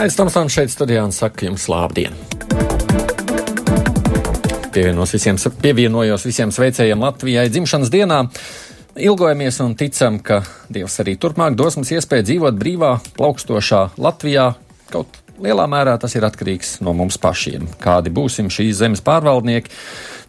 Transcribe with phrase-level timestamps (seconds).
[0.00, 2.14] Aizstāvs šeit studijā un saka jums labdien!
[4.72, 8.22] Pievienos visiem, pievienojos visiem sveicējiem Latvijai dzimšanas dienā.
[8.96, 10.38] Ilgojamies un ticam, ka
[10.72, 14.46] Dievs arī turpmāk dos mums iespēju dzīvot brīvā, plaukstošā Latvijā.
[14.88, 19.68] Kaut lielā mērā tas ir atkarīgs no mums pašiem, kādi būsim šīs zemes pārvaldnieki.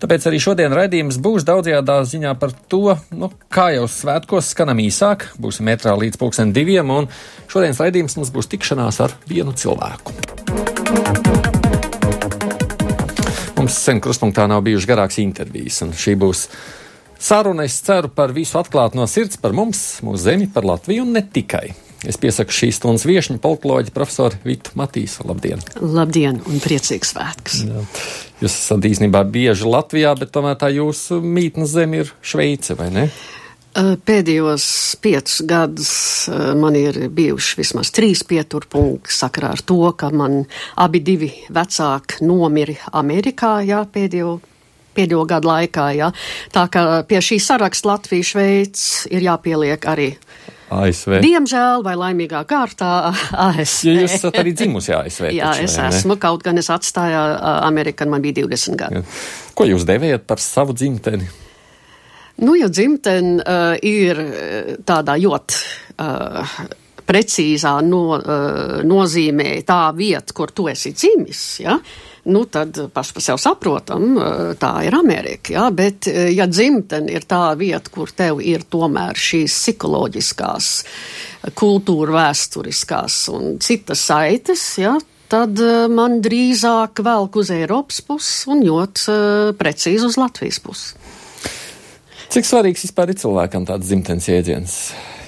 [0.02, 5.28] Tāpēc arī šodien raidījums būs daudzajādā ziņā par to, nu, kā jau svētkos skanam īsāk,
[5.38, 7.10] būsim metrā līdz pulksten diviem, un
[7.52, 10.16] šodienas raidījums mums būs tikšanās ar vienu cilvēku.
[13.60, 16.48] Mums sen krustpunktā nav bijušas garākas intervijas, un šī būs
[17.22, 21.14] saruna, es ceru, par visu atklāt no sirds, par mums, mūsu zemi, par Latviju un
[21.20, 21.91] ne tikai.
[22.08, 25.22] Es piesaku šīs stundas viesiņu, politoloģiju profesoru Vitu Matīsu.
[25.30, 25.62] Labdien!
[25.78, 27.60] Labdien un priecīgs svētks!
[27.68, 27.84] Jā.
[28.42, 33.06] Jūs esat īstenībā bieži Latvijā, bet tomēr tā jūsu mītnes zeme ir Šveice, vai ne?
[33.72, 34.66] Pēdējos
[35.00, 35.92] piecus gadus
[36.60, 40.42] man ir bijuši vismaz trīs pieturpunkti sakarā ar to, ka man
[40.82, 44.40] abi divi vecāki nomiri Amerikā, jā, pēdējo
[44.98, 45.86] pēdējo gadu laikā.
[45.96, 46.10] Ja?
[46.52, 50.10] Tā kā pie šī saraksta Latvija, Šveids ir jāpieliek arī
[50.72, 51.20] ASV.
[51.24, 53.12] Diemžēl, vai laimīgā kārtā,
[53.50, 53.88] ASV.
[53.90, 55.30] Ja jūs esat arī dzimusi ASV.
[55.36, 56.22] Jā, taču, es esmu, ne?
[56.24, 57.24] kaut gan es atstāju
[57.68, 59.02] Ameriku, man bija 20 gadi.
[59.02, 59.24] Jā.
[59.58, 61.30] Ko jūs devējat par savu dzimteni?
[62.42, 64.22] Nu, ja dzimtene uh, ir
[64.88, 65.58] tādā jūt
[66.02, 66.56] uh,
[67.06, 73.16] precīzā no, uh, nozīmē tā vieta, kur tu esi dzimis, ja, uh, nu tad paši
[73.16, 74.08] par sevi saprotam,
[74.62, 79.56] tā ir Amerika, jā, bet ja dzimtene ir tā vieta, kur tev ir tomēr šīs
[79.62, 80.72] psiholoģiskās,
[81.58, 84.98] kultūra vēsturiskās un citas saites, jā,
[85.32, 89.06] tad man drīzāk velk uz Eiropas puses un jūt
[89.58, 90.94] precīzi uz Latvijas puses.
[92.32, 94.76] Cik svarīgs vispār ir cilvēkam tāds dzimtenes jēdziens?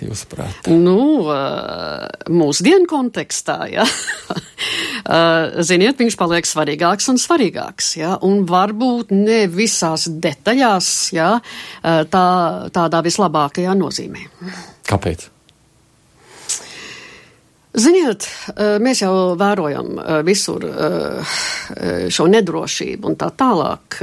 [0.02, 0.70] Jūsuprāt?
[0.72, 1.26] Nu,
[2.34, 3.86] mūsdienu kontekstā, jā.
[5.70, 11.30] Ziniet, viņš paliek svarīgāks un svarīgāks, jā, un varbūt ne visās detaļās, jā,
[11.84, 12.26] tā,
[12.74, 14.28] tādā vislabākajā nozīmē.
[14.88, 15.33] Kāpēc?
[17.74, 18.28] Ziniet,
[18.86, 19.96] mēs jau vērojam
[20.28, 20.62] visur
[22.14, 23.98] šo nedrošību un tā tālāk,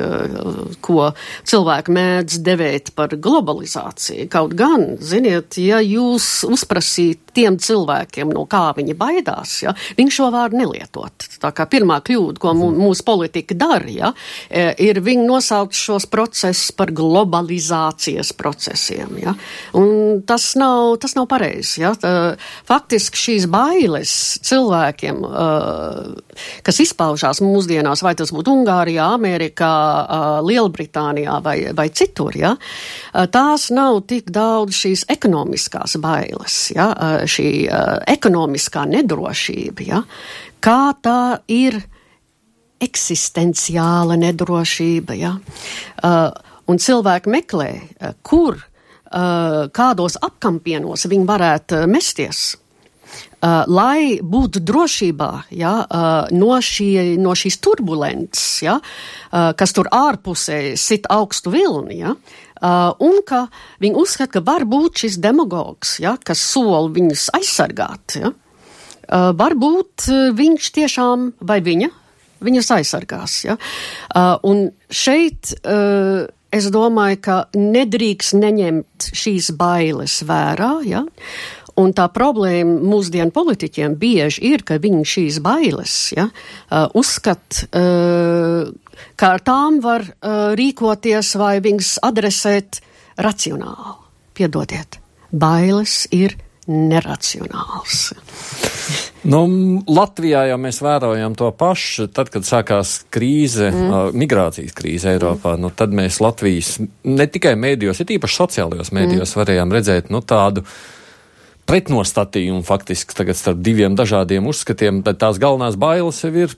[0.83, 1.11] ko
[1.47, 4.27] cilvēki mēdz devēt par globalizāciju.
[4.33, 10.33] Kaut gan, ziniet, ja jūs uzprasīt tiem cilvēkiem, no kā viņi baidās, ja, viņi šo
[10.35, 11.29] vārdu nelietot.
[11.39, 14.11] Tā kā pirmā kļūda, ko mūsu politika dara, ja,
[14.51, 19.15] ir viņi nosaukt šos procesus par globalizācijas procesiem.
[19.23, 19.37] Ja.
[19.79, 21.85] Un tas nav, tas nav pareizi.
[21.85, 21.95] Ja.
[22.67, 24.13] Faktiski šīs bailes
[24.49, 25.21] cilvēkiem,
[26.65, 29.71] kas izpaužās mūsdienās, vai tas būtu Ungārijā, Amerikā,
[30.49, 32.57] Lielbritānijā vai, vai citur, ja,
[33.37, 36.59] tās nav tik daudz šīs ekonomiskās bailes.
[36.73, 36.91] Ja
[37.29, 37.51] šī
[38.17, 40.05] ekonomiskā nedrošība, ja,
[40.65, 41.23] kā tā
[41.53, 41.81] ir
[42.81, 45.17] eksistenciāla nedrošība.
[45.21, 45.35] Ja,
[46.71, 47.71] un cilvēki meklē,
[48.25, 48.63] kur,
[49.77, 52.55] kādos apkampienos viņi varētu mesties.
[53.41, 59.89] Uh, lai būtu drošībā ja, uh, no, šie, no šīs turbulences, ja, uh, kas tur
[59.89, 62.13] ārpusē sit augstu vilni, ja,
[62.61, 63.47] Uh, un ka
[63.81, 68.19] viņi uzskata, ka var būt šis demagogs, ja, kas sola viņus aizsargāt.
[68.21, 68.35] Ja.
[69.09, 71.89] Uh, varbūt uh, viņš tiešām vai viņa
[72.45, 73.39] viņus aizsargās.
[73.47, 73.57] Ja.
[74.13, 74.63] Uh, un
[74.93, 80.73] šeit uh, es domāju, ka nedrīkst neņemt šīs bailes vērā.
[80.85, 81.05] Ja.
[81.81, 88.69] Un tā problēma mūsdienu politiķiem bieži ir, ka viņi šīs bailes ja, uh, uzskat, uh,
[89.17, 92.83] ka ar tām var uh, rīkoties vai viņas adresēt
[93.21, 93.99] racionāli.
[94.37, 95.01] Piedodiet,
[95.33, 96.37] bailes ir
[96.71, 98.13] neracionāls.
[99.29, 99.41] Nu,
[99.91, 102.07] Latvijā jau mēs vērojam to pašu.
[102.15, 103.91] Tad, kad sākās krīze, mm.
[103.91, 105.65] uh, migrācijas krīze Eiropā, mm.
[105.65, 109.43] nu, tad mēs Latvijas ne tikai mēdījos, ir īpaši sociālajos mēdījos, mm.
[109.43, 110.65] varējām redzēt nu, tādu
[111.71, 116.57] pretnostatījumu faktiski tagad starp diviem dažādiem uzskatiem, bet tās galvenās bailes jau ir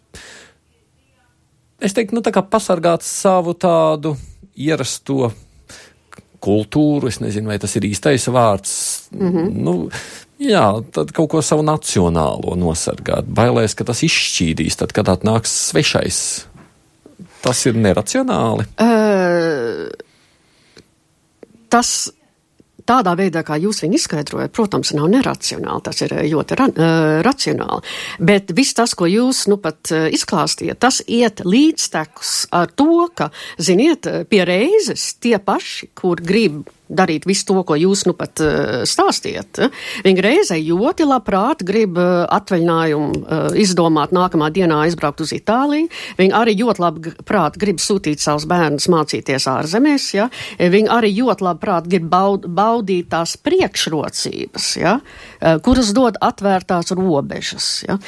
[1.83, 4.15] es teiktu, nu, tā kā pasargāt savu tādu
[4.57, 5.33] ierasto
[6.43, 8.73] kultūru, es nezinu, vai tas ir īstais vārds.
[9.15, 9.51] Mm -hmm.
[9.67, 9.75] nu,
[10.43, 13.27] jā, tad kaut ko savu nacionālo nosargāt.
[13.27, 16.47] Bailēs, ka tas izšķīdīs, tad, kad atnāks svešais.
[17.43, 18.67] Tas ir neracionāli.
[18.81, 19.91] Uh,
[21.69, 22.13] tas
[22.89, 27.15] tādā veidā, kā jūs viņu izskaidrojat, protams, nav neracionāli, tas ir eh, ļoti ra uh,
[27.27, 27.95] racionāli.
[28.21, 33.31] Bet viss tas, ko jūs nu pat uh, izklāstījat, tas iet līdztekus ar to, ka,
[33.63, 36.63] ziniet, pie reizes tie paši, kur grib
[36.93, 39.61] darīt visu to, ko jūs nu pat uh, stāstiet.
[40.05, 45.89] Viņa reizē ļoti labprāt grib uh, atvaļinājumu uh, izdomāt nākamā dienā aizbraukt uz Itāliju.
[46.21, 50.11] Viņa arī ļoti labprāt grib sūtīt savus bērnus mācīties ārzemēs.
[50.19, 50.29] Ja?
[50.59, 54.99] Viņa arī ļoti labprāt grib baud, baudīt tās priekšrocības, ja?
[55.65, 57.73] kuras dod atvērtās robežas.
[57.89, 57.99] Ja?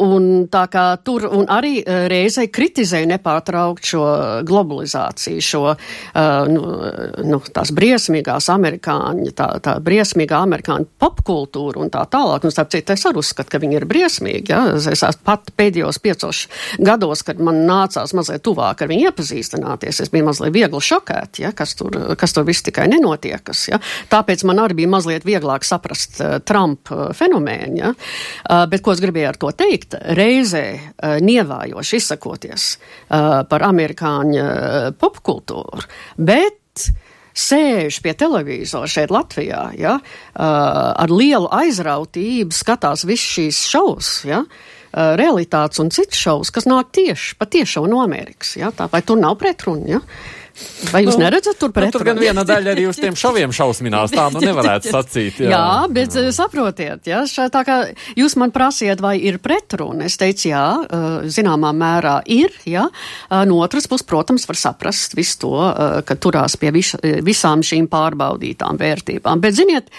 [0.00, 4.04] Un tā kā tur un arī uh, reizē kritizēja nepārtraukt šo
[4.48, 12.46] globalizāciju, šo, uh, nu, tās briesmīgās amerikāņu, tā, tā briesmīgā amerikāņu popkultūra un tā tālāk.
[12.46, 14.52] Un starp citu, es arī uzskatu, ka viņi ir briesmīgi.
[14.52, 14.62] Ja?
[14.78, 16.44] Es esmu pat pēdējos piecos
[16.78, 21.52] gados, kad man nācās mazliet tuvāk ar viņu iepazīstināties, es biju mazliet viegli šokēti, ja?
[21.56, 23.66] kas, tur, kas tur viss tikai nenotiekas.
[23.72, 23.80] Ja?
[24.12, 27.80] Tāpēc man arī bija mazliet vieglāk saprast uh, Trump uh, fenomēnu.
[27.80, 27.92] Ja?
[27.92, 29.89] Uh, bet ko es gribēju ar to teikt?
[30.16, 36.90] Reizē uh, nievājoši izsakoties uh, par amerikāņu uh, popkultūru, bet
[37.36, 39.94] sēž pie televizora šeit Latvijā, ja,
[40.34, 44.42] ar lielu aizrautību skatās visus šīs šovus, ja,
[44.90, 49.38] realitātes un citas šovus, kas nāk tieši, patiešām no Amerikas, ja, tā vai tur nav
[49.40, 50.02] pretruna, ja.
[50.90, 51.92] Vai jūs nu, neredzat tur pretrumu?
[51.92, 55.42] Nu, tur gan viena daļa arī uz tiem šoviem šausminās, tā nu nevarētu sacīt.
[55.44, 56.24] Jā, jā bet jā.
[56.24, 57.76] Eh, saprotiet, jā, šā, tā kā
[58.18, 62.86] jūs man prasiet, vai ir pretruna, es teicu, jā, eh, zināmā mērā ir, jā.
[63.28, 65.52] Eh, no otras puses, protams, var saprast visu to,
[66.06, 69.40] ka turās pie vis, visām šīm pārbaudītām vērtībām.
[69.40, 69.92] Bet, ziniet,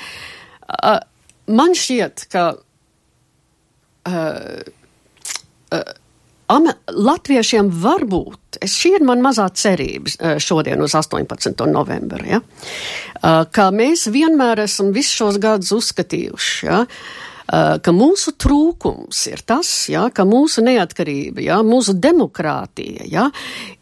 [1.49, 2.51] man šķiet, ka.
[4.01, 4.63] Uh,
[5.69, 5.91] uh,
[6.91, 11.65] Latviešiem varbūt, es šī ir man mazā cerības eh, šodien uz 18.
[11.71, 16.85] novembri, ja, eh, ka mēs vienmēr esam visus šos gadus uzskatījuši, ja,
[17.51, 23.27] ka mūsu trūkums ir tas, ja, ka mūsu neatkarība, ja, mūsu demokrātija ja,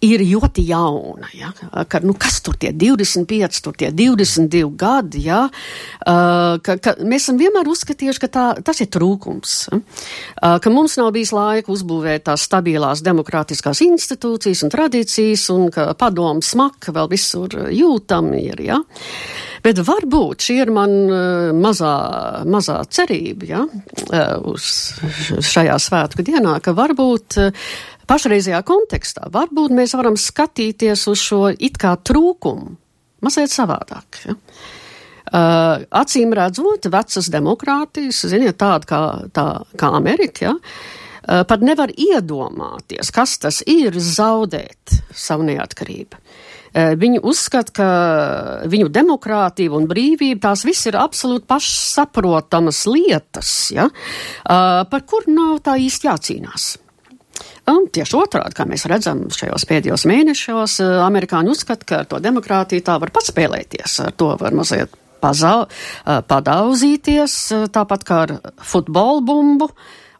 [0.05, 1.29] ir ļoti jauna.
[1.37, 1.51] Ja,
[1.85, 7.27] ka, nu, kas tur tie 25, tur tie 22 gadi, ja, uh, ka, ka mēs
[7.27, 9.55] esam vienmēr uzskatījuši, ka tā, tas ir trūkums.
[10.39, 16.43] Ka mums nav bijis laika uzbūvēt tās stabilās demokrātiskās institūcijas un tradīcijas, un ka padomu
[16.45, 18.63] smaka vēl visur jūtami ir.
[18.69, 18.81] Ja.
[19.65, 21.93] Bet varbūt šī ir man uh, mazā,
[22.47, 24.67] mazā cerība, ja, uh, uz
[25.51, 27.69] šajā svētku dienā, ka varbūt uh,
[28.09, 32.77] pašreizajā kontekstā, varbūt mēs varam skatīties uz šo it kā trūkumu
[33.25, 34.21] mazliet savādāk.
[34.25, 34.37] Ja.
[35.29, 39.01] Uh, acīm redzot, vecas demokrātijas, ziniet, tāda kā,
[39.35, 39.45] tā,
[39.77, 46.17] kā Amerika, ja, uh, pat nevar iedomāties, kas tas ir zaudēt savu neatkarību.
[46.17, 47.87] Eh, viņi uzskata, ka
[48.69, 55.59] viņu demokrātija un brīvība tās viss ir absolūti pašsaprotamas lietas, ja, eh, par kur nav
[55.65, 56.77] tā īsti jācīnās.
[57.69, 62.19] Un tieši otrādi, kā mēs redzam šajos pēdējos mēnešos, eh, amerikāņi uzskata, ka ar to
[62.19, 64.89] demokrātiju tā var paspēlēties, ar to var mazliet
[65.19, 65.67] pazau,
[66.05, 67.33] padauzīties,
[67.75, 69.69] tāpat kā ar futbolu bumbu,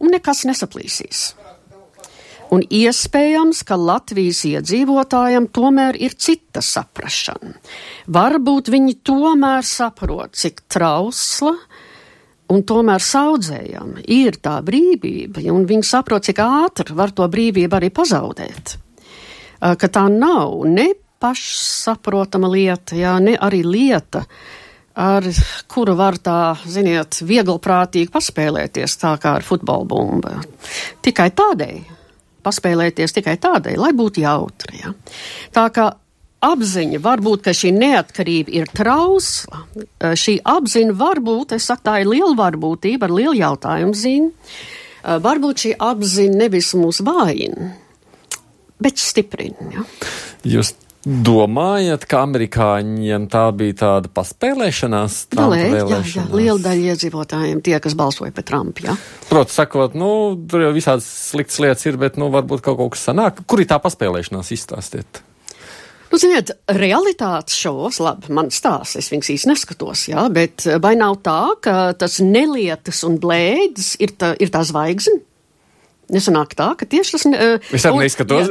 [0.01, 1.38] un nekas nesaplīsīs.
[2.49, 7.53] Un iespējams, ka Latvijas iedzīvotājiem tomēr ir cita saprašana.
[8.09, 11.53] Varbūt viņi tomēr saprot, cik trausla
[12.49, 17.91] un tomēr saudzējama ir tā brīvība, un viņi saprot, cik ātri var to brīvību arī
[17.93, 18.79] pazaudēt.
[19.59, 20.87] Ka tā nav ne
[21.21, 24.23] pašsaprotama lieta, jā, ne arī lieta,
[24.99, 25.27] ar
[25.69, 30.33] kuru var tā, ziniet, vieglprātīgi paspēlēties tā kā ar futbola bumbu.
[31.05, 31.98] Tikai tādēļ
[32.45, 34.81] paspēlēties tikai tādēļ, lai būtu jautri.
[34.83, 34.93] Ja?
[35.55, 35.89] Tā kā
[36.45, 41.83] apziņa var būt, ka šī neatkarība ir trausla, eh, šī apziņa var būt, es saku,
[41.89, 44.31] tā ir liela varbūtība ar lielu jautājumu zīmi.
[45.03, 47.73] Eh, varbūt šī apziņa nevis mūs vājina,
[48.79, 49.71] bet stiprina.
[49.73, 49.83] Ja?
[50.43, 50.73] Jūs
[51.07, 55.21] Domājat, ka amerikāņiem tā bija tāda paspēlēšanās?
[55.31, 58.97] Galē, jā, jā, liela daļa iedzīvotājiem tie, kas balsoja par Trumpu, jā.
[59.29, 60.11] Protams, sakot, nu,
[60.51, 63.39] tur jau visādas sliktas lietas ir, bet, nu, varbūt kaut, kaut kas sanāk.
[63.47, 65.23] Kur ir tā paspēlēšanās izstāstiet?
[66.09, 71.19] Nu, ziniet, realitātes šovos, labi, man stāsts, es viņus īsti neskatos, jā, bet vai nav
[71.23, 75.21] tā, ka tas nelietas un blēdis ir tā, ir tā zvaigzne?
[76.09, 77.25] Nesanāk tā, ka tieši tas.
[77.29, 78.49] Uh, es arī neskatos.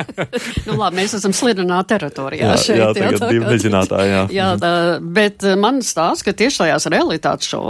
[0.66, 2.80] nu, labi, mēs esam slidenā teritorijā jā, šeit.
[2.80, 4.22] Jā, tagad jā, divi nezinātāji, jā.
[4.36, 4.72] jā, tā,
[5.20, 7.62] bet man stāsta, ka tieši tajās realitātes šo,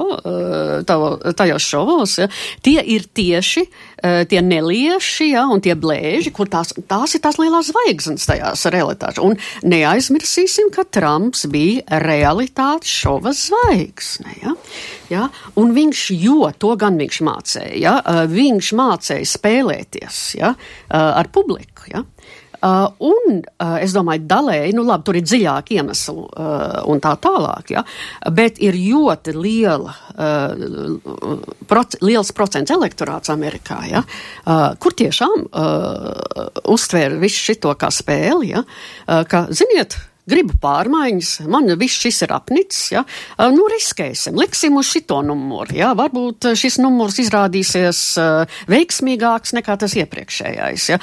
[1.38, 2.28] tajos šovos, ja,
[2.66, 3.66] tie ir tieši
[4.02, 9.22] tie nelieši, ja, un tie blēži, kur tās, tās ir tās lielās zvaigznes tajās realitātes.
[9.22, 9.36] Un
[9.68, 14.56] neaizmirsīsim, ka Trumps bija realitātes šova zvaigzne, ja.
[15.12, 15.28] Ja?
[15.60, 17.94] Un viņš, jo to gan viņš mācīja, ja?
[18.30, 20.54] viņš mācīja spēlēties ja?
[20.88, 21.90] ar publiku.
[21.92, 22.04] Ja?
[22.62, 27.16] Uh, un uh, es domāju, dalēji, nu labi, tur ir dziļāk iemesli uh, un tā
[27.18, 27.82] tālāk, ja,
[28.30, 36.62] bet ir ļoti liela, uh, proc liels procents elektorāts Amerikā, ja, uh, kur tiešām uh,
[36.70, 39.98] uztvēra visu šito kā spēli, ja, uh, ka, ziniet,
[40.28, 43.02] gribu pārmaiņas, man viss šis ir apnicis, ja,
[43.52, 49.96] nu riskēsim, liksim uz šito numuru, ja, varbūt šis numurs izrādīsies uh, veiksmīgāks nekā tas
[49.98, 51.00] iepriekšējais, ja,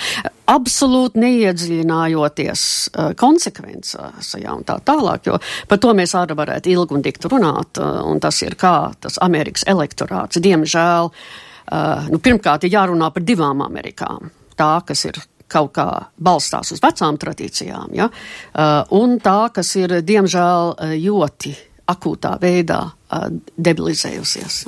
[0.50, 6.96] absolūti neiedziļinājoties uh, konsekvencēs, ja, un tā tālāk, jo par to mēs arī varētu ilgi
[6.96, 12.66] un dikti runāt, uh, un tas ir kā tas Amerikas elektorāts, diemžēl, uh, nu, pirmkārt
[12.66, 14.32] ir jārunā par divām Amerikām.
[14.60, 15.20] Tā, kas ir
[15.52, 15.88] kaut kā
[16.22, 18.10] balstās uz vecām tradīcijām, ja?
[18.10, 21.56] uh, un tā, kas ir diemžēl uh, ļoti
[21.90, 24.60] akūtā veidā uh, debilizējusies.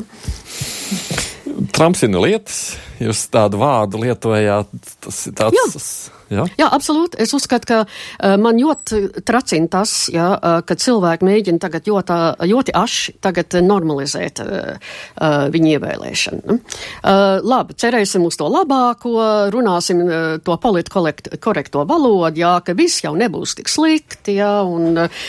[1.76, 2.62] Trumps ir lietas,
[3.02, 4.72] jūs tādu vārdu lietojāt,
[5.04, 5.58] tas ir tāds.
[5.58, 6.21] Jā.
[6.32, 6.46] Ja?
[6.56, 7.20] Jā, absolūti.
[7.22, 12.20] Es uzskatu, ka uh, man ļoti tracina tas, ja, uh, ka cilvēki mēģina tagad ļoti,
[12.48, 16.56] ļoti aši tagad normalizēt uh, uh, viņu ievēlēšanu.
[16.56, 19.12] Uh, labi, cerēsim uz to labāko,
[19.52, 25.28] runāsim uh, to politkorekto valodu, jā, ka viss jau nebūs tik slikti, jā, un uh,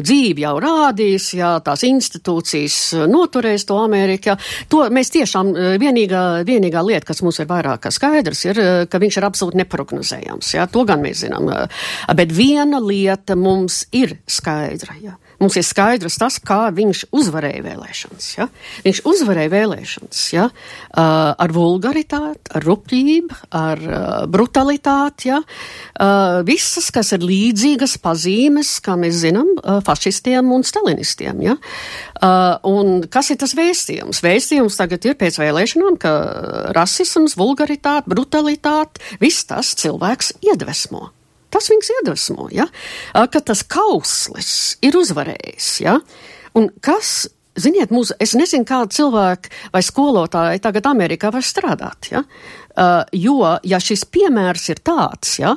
[0.00, 2.78] dzīve jau rādīs, jā, tās institūcijas
[3.12, 4.38] noturēs to Amerikā.
[4.72, 9.20] To mēs tiešām vienīgā, vienīgā lieta, kas mums ir vairāk kā skaidrs, ir, ka viņš
[9.20, 10.54] ir absolūti neprognozējams prognozējams.
[10.54, 11.50] Jā, to gan mēs zinām.
[12.16, 14.96] Bet viena lieta mums ir skaidra.
[15.02, 15.16] Jā.
[15.40, 18.28] Mums ir skaidrs tas, kā viņš uzvarēja vēlēšanas.
[18.38, 18.46] Ja?
[18.86, 20.46] Viņš uzvarēja vēlēšanas ja?
[20.48, 25.30] uh, ar vulgaritāti, ar rupjību, ar uh, brutalitāti.
[25.32, 25.42] Ja?
[25.42, 31.42] Uh, visas, kas ir līdzīgas pazīmes, kā mēs zinām, uh, fašistiem un stalinistiem.
[31.44, 31.58] Ja?
[32.16, 34.22] Uh, un kas ir tas vēstījums?
[34.24, 36.14] Vēstījums tagad ir pēc vēlēšanām, ka
[36.76, 41.10] rasisms, vulgaritāte, brutalitāte, viss tas cilvēks iedvesmo.
[41.56, 42.66] Tas viņus iedvesmo, ja?
[43.16, 44.50] ka tas kauslis
[44.84, 45.70] ir uzvarējis.
[45.86, 45.96] Ja?
[46.58, 52.10] Un kas Ziniet, mūsu, es nezinu, kāda cilvēka vai skolotāja tagad Amerikā var strādāt.
[52.12, 52.20] Ja?
[52.76, 55.54] Uh, jo, ja šis piemērs ir tāds, ja,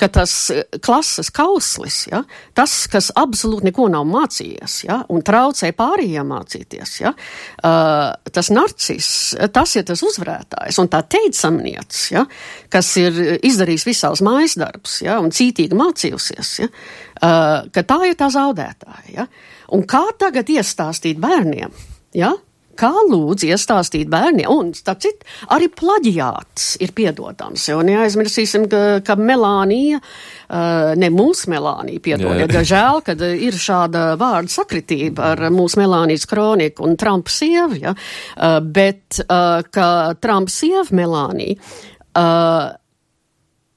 [0.00, 2.22] ka tas uh, klases kauslis, ja,
[2.56, 9.08] tas, kas absolūti neko nav mācījies, ja, un traucē pārējiem mācīties, ja, uh, tas narcis,
[9.52, 12.24] tas ir tas uzvarētājs, un tā teicamniec, ja,
[12.72, 16.72] kas ir izdarījis visās mājas darbus, ja, un cītīgi mācījusies, ja,
[17.20, 19.12] ka tā ir tā zaudētāja.
[19.12, 19.28] Ja.
[19.76, 21.72] Un kā tagad iestāstīt bērniem?
[22.16, 22.32] Ja?
[22.78, 29.16] Kā lūdzu iestāstīt bērniem, un, starp citu, arī plaģiāts ir piedodams, jo neaizmirsīsim, ka, ka
[29.20, 36.28] Melānija, uh, ne mūsu Melānija, piedodiet, žēl, kad ir šāda vārda sakritība ar mūsu Melānijas
[36.30, 39.88] kroniku un Trumpa sievu, ja, uh, bet, uh, ka
[40.20, 41.58] Trumpa sieva Melānija,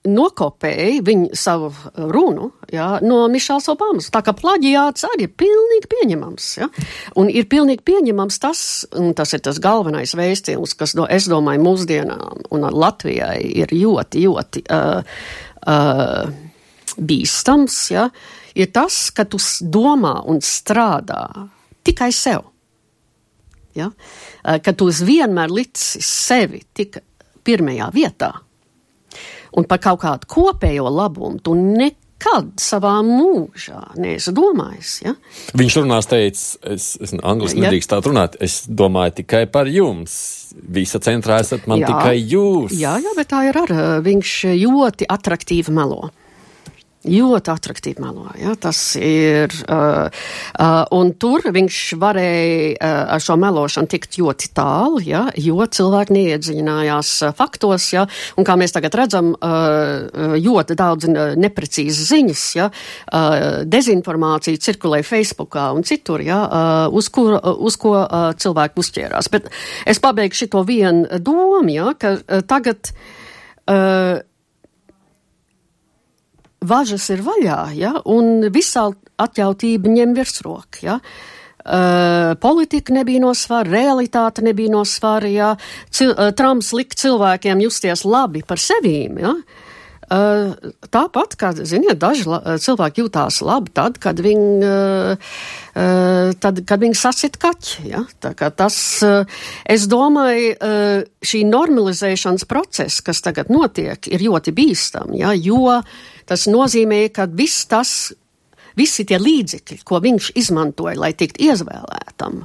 [0.08, 4.10] nokopēja viņu savu runu ja, no Mišāls Obamas.
[4.14, 6.50] Tā kā plaģiāts arī ir pilnīgi pieņemams.
[6.62, 6.70] Ja.
[7.20, 8.62] Un ir pilnīgi pieņemams tas,
[8.98, 14.24] un tas ir tas galvenais vēstījums, kas, no, es domāju, mūsdienām un Latvijai ir ļoti,
[14.26, 15.22] ļoti uh,
[15.68, 16.44] uh,
[16.98, 18.08] bīstams, ja,
[18.58, 21.26] ir tas, ka tu domā un strādā
[21.88, 22.48] tikai sev.
[23.78, 23.92] Ja?
[24.42, 26.98] Ka tu vienmēr licis sevi tik
[27.46, 28.32] pirmajā vietā
[29.56, 34.94] un par kaut kādu kopējo labumu tu nekad savā mūžā neesi domājis.
[35.06, 35.16] Ja?
[35.58, 37.68] Viņš runās teica, es, es angliski ja.
[37.68, 40.18] nedrīkst tā runāt, es domāju tikai par jums.
[40.58, 41.92] Visa centrā esat man jā.
[41.92, 42.74] tikai jūs.
[42.78, 43.76] Jā, jā, bet tā ir ar,
[44.06, 46.08] viņš ļoti atraktīvi melo
[47.08, 48.28] ļoti attraktīvi melo.
[48.40, 48.54] Ja?
[48.60, 55.02] Tas ir, uh, uh, un tur viņš varēja uh, ar šo melošanu tikt ļoti tālu,
[55.06, 55.26] ja?
[55.40, 58.06] jo cilvēki neiedziļinājās faktos, ja?
[58.38, 61.10] un kā mēs tagad redzam, uh, ļoti daudz
[61.40, 62.70] neprecīzas ziņas, ja?
[62.70, 63.38] uh,
[63.68, 66.44] dezinformācija cirkulē Facebookā un citur, ja?
[66.46, 69.32] uh, uz, kur, uh, uz ko uh, cilvēki uzķērās.
[69.34, 69.52] Bet
[69.88, 71.92] es pabeigšu šito vienu domu, ja?
[71.98, 72.94] ka uh, tagad.
[73.68, 74.24] Uh,
[76.62, 78.88] važas ir vaļā, ja, un visā
[79.18, 80.84] atļautība ņem virsroku.
[80.86, 81.00] Ja.
[81.68, 85.54] Uh, politika nebija no svara, realitāte nebija no svara, ja.
[85.92, 89.20] Cil, uh, Trumps lika cilvēkiem justies labi par sevīm.
[89.20, 89.34] Ja.
[89.36, 89.67] Uh,
[90.08, 95.40] tāpat, kā, ziniet, daži la, cilvēki jūtās labi tad, kad viņi, uh,
[96.44, 97.88] tad, kad viņi sasit kaķi.
[97.92, 98.04] Ja?
[98.24, 98.78] Tas,
[99.68, 100.54] es domāju,
[101.28, 105.36] šī normalizēšanas process, kas tagad notiek, ir ļoti bīstam, ja?
[105.36, 105.80] jo
[106.28, 107.92] Tas nozīmē, ka viss tas,
[108.78, 112.42] visi tie līdzekļi, ko viņš izmantoja, lai tiktu izvēlētam,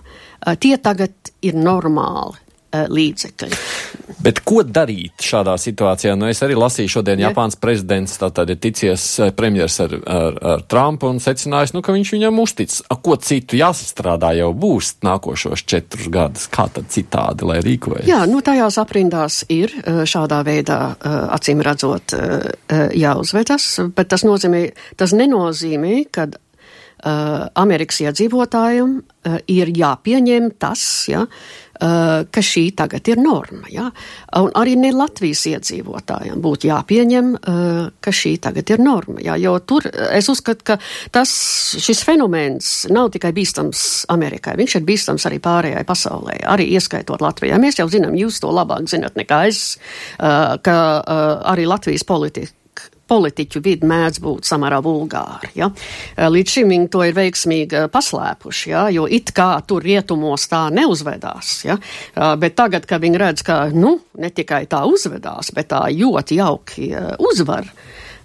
[0.63, 2.39] tie tagad ir normāli
[2.73, 3.59] līdzekļi.
[4.23, 6.15] Bet ko darīt šādā situācijā?
[6.19, 7.31] Nu, es arī lasīju šodien ja.
[7.31, 11.95] Japāns prezidents, tātad ir ticies eh, premjers ar, ar, ar Trumpu un secinājis, nu, ka
[11.95, 12.77] viņš viņam uztic.
[12.87, 16.47] A, ko citu jāsastrādā jau būs nākošos četrus gadus?
[16.53, 18.07] Kā tad citādi, lai rīkojas?
[18.11, 22.15] Jā, nu tajās aprindās ir eh, šādā veidā eh, acīm redzot
[22.73, 24.63] jāuzvedas, bet tas nozīmē,
[24.99, 26.41] tas nenozīmē, ka uh,
[27.03, 31.73] Amerikas iedzīvotājiem uh, ir jāpieņem tas, ja, uh,
[32.31, 33.67] ka šī tagad ir norma.
[33.73, 33.89] Ja?
[34.39, 37.33] Un arī ne Latvijas iedzīvotājiem būtu jāpieņem,
[38.03, 39.19] ka šī tagad ir norma.
[39.25, 39.37] Ja?
[39.41, 40.79] Jo tur es uzskatu, ka
[41.15, 41.33] tas,
[41.83, 47.59] šis fenomens nav tikai bīstams Amerikai, viņš ir bīstams arī pārējai pasaulē, arī ieskaitot Latvijā.
[47.63, 49.65] Mēs jau zinām, jūs to labāk zinat nekā es,
[50.19, 50.77] ka
[51.51, 52.62] arī Latvijas politika
[53.13, 55.53] politiķu vidi mēdz būt samērā vulgāri.
[55.59, 55.71] Ja?
[56.17, 58.87] Eh, līdz šim viņi to ir veiksmīgi eh, paslēpuši, ja?
[58.95, 61.55] jo it kā tur rietumos tā neuzvedās.
[61.69, 61.79] Ja?
[61.79, 66.41] Eh, bet tagad, kad viņi redz, ka nu, ne tikai tā uzvedās, bet tā ļoti
[66.41, 66.93] jauki
[67.33, 67.69] uzvar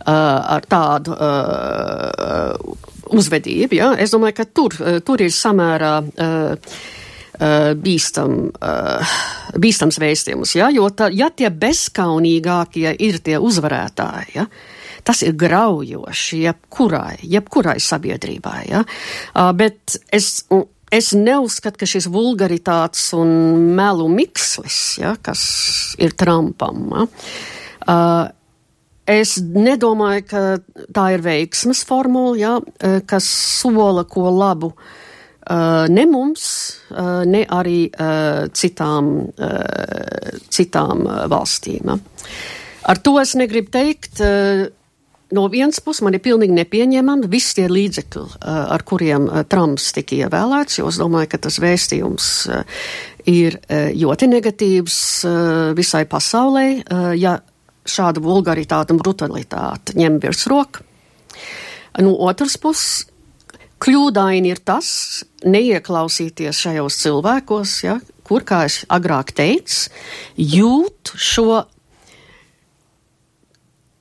[0.08, 1.15] ar tādu
[3.17, 3.89] uzvedību, ja?
[4.00, 5.98] es domāju, ka tur, tur ir samērā
[7.82, 8.38] bīstam,
[9.65, 10.70] bīstams vēstījums, ja?
[10.72, 14.48] jo tā, ja tie bezkaunīgākie ir tie uzvarētāji, ja?
[15.08, 18.62] Tas ir graujoši jebkurai, jebkurai sabiedrībai.
[18.68, 18.84] Ja?
[19.32, 20.44] Uh, bet es,
[20.92, 23.30] es neuzskatu, ka šis vulgaritātes un
[23.78, 25.44] melu mikslis, ja, kas
[26.04, 27.08] ir Trumpam, ja,
[27.88, 28.26] uh,
[29.08, 30.44] es nedomāju, ka
[30.94, 32.56] tā ir veiksmes formula, ja,
[33.08, 33.28] kas
[33.62, 34.74] sola ko labu.
[35.48, 36.44] Uh, ne mums,
[36.92, 41.94] uh, ne arī uh, citām, uh, citām uh, valstīm.
[42.92, 44.66] Ar to es negribu teikt, uh,
[45.32, 49.90] No vienas puses man ir pilnīgi nepieņemami visi tie līdzekļi, eh, ar kuriem eh, Trumps
[49.96, 52.78] tika ievēlēts, jo es domāju, ka tas vēstījums eh,
[53.28, 54.98] ir ļoti negatīvs
[55.76, 56.63] visai pasaulē,
[57.20, 57.34] ja
[57.84, 60.86] šāda vulgaritāte un brutalitāte ņem virsroku.
[62.00, 63.10] No otras puses,
[63.84, 69.92] kļūdaini ir tas, neieklausīties šajos cilvēkos, ja, kur, kā es agrāk teicu,
[70.40, 71.66] jūt šo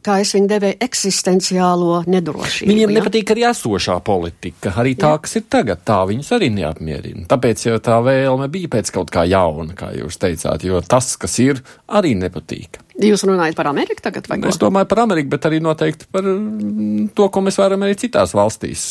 [0.07, 2.71] kā es viņu devēju, eksistenciālo nedrošību.
[2.71, 3.01] Viņiem ja?
[3.01, 5.23] nepatīk arī esošā politika, arī tā, Jā.
[5.27, 7.27] kas ir tagad, tā viņus arī neapmierina.
[7.31, 11.39] Tāpēc jau tā vēlme bija pēc kaut kā jauna, kā jūs teicāt, jo tas, kas
[11.43, 12.81] ir, arī nepatīk.
[12.97, 14.29] Jūs runājat par Ameriku tagad?
[14.49, 18.33] Es domāju par Ameriku, bet arī noteikti par mm, to, ko mēs varam arī citās
[18.37, 18.85] valstīs,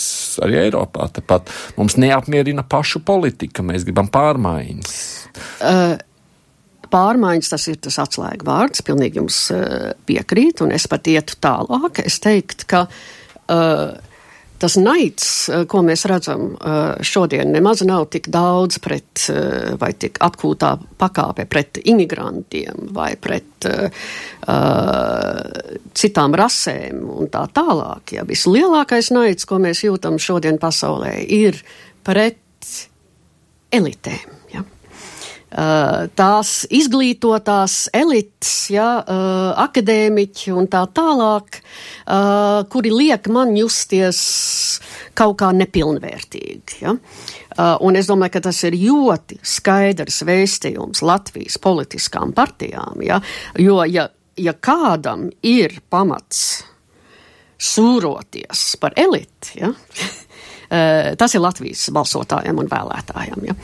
[0.46, 1.08] arī Eiropā.
[1.16, 1.50] Tāpat
[1.80, 5.00] mums neapmierina pašu politika, mēs gribam pārmaiņas.
[5.58, 5.96] Uh,
[6.92, 12.04] pārmaiņas, tas ir tas atslēga vārds, pilnīgi jums uh, piekrīt, un es pat ietu tālāk.
[12.06, 14.14] Es teiktu, ka uh,
[14.62, 16.56] tas naids, uh, ko mēs redzam
[17.06, 19.26] šodien, nemaz nav tik daudz pret,
[19.82, 24.08] vai tik atkūtā pakāpe pret imigrantiem vai pret uh,
[25.96, 28.16] citām rasēm un tā tālāk.
[28.18, 28.26] Ja.
[28.28, 31.60] Vislielākais naids, ko mēs jūtam šodien pasaulē, ir
[32.06, 32.40] pret
[33.76, 34.35] elitēm.
[35.56, 44.20] Eh, tās izglītotās elites, ja, uh, akadēmiķi un tā tālāk, uh, kuri liek man justies
[45.16, 46.82] kaut kā nepilnvērtīgi.
[46.84, 46.98] Ja.
[47.88, 53.22] Un es domāju, ka tas ir ļoti skaidrs vēstījums Latvijas politiskām partijām, ja,
[53.56, 56.66] jo ja, ja kādam ir pamats
[57.56, 59.72] sūroties par eliti, ja,
[60.70, 63.44] Eh, tas ir Latvijas balsotājiem un vēlētājiem.
[63.46, 63.56] Ja?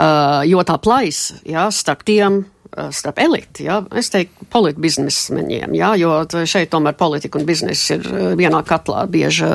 [0.00, 2.38] Uh, jo tā plaisa ja, starp tiem,
[2.72, 6.14] eh, starp eliti, ja, es teiktu, politbiznesmeņiem, ja, jo
[6.48, 8.08] šeit tomēr politika un biznesa ir
[8.38, 9.50] vienā katlā bieži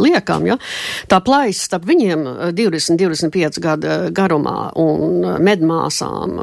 [0.00, 0.56] liekam, ja.
[1.10, 2.24] Tā plaisa starp viņiem
[2.56, 6.40] 20-25 gadu garumā un medmāsām,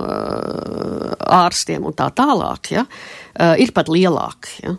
[1.42, 2.86] ārstiem un tā tālāk, ja,
[3.58, 4.60] ir pat lielāka.
[4.62, 4.78] Ja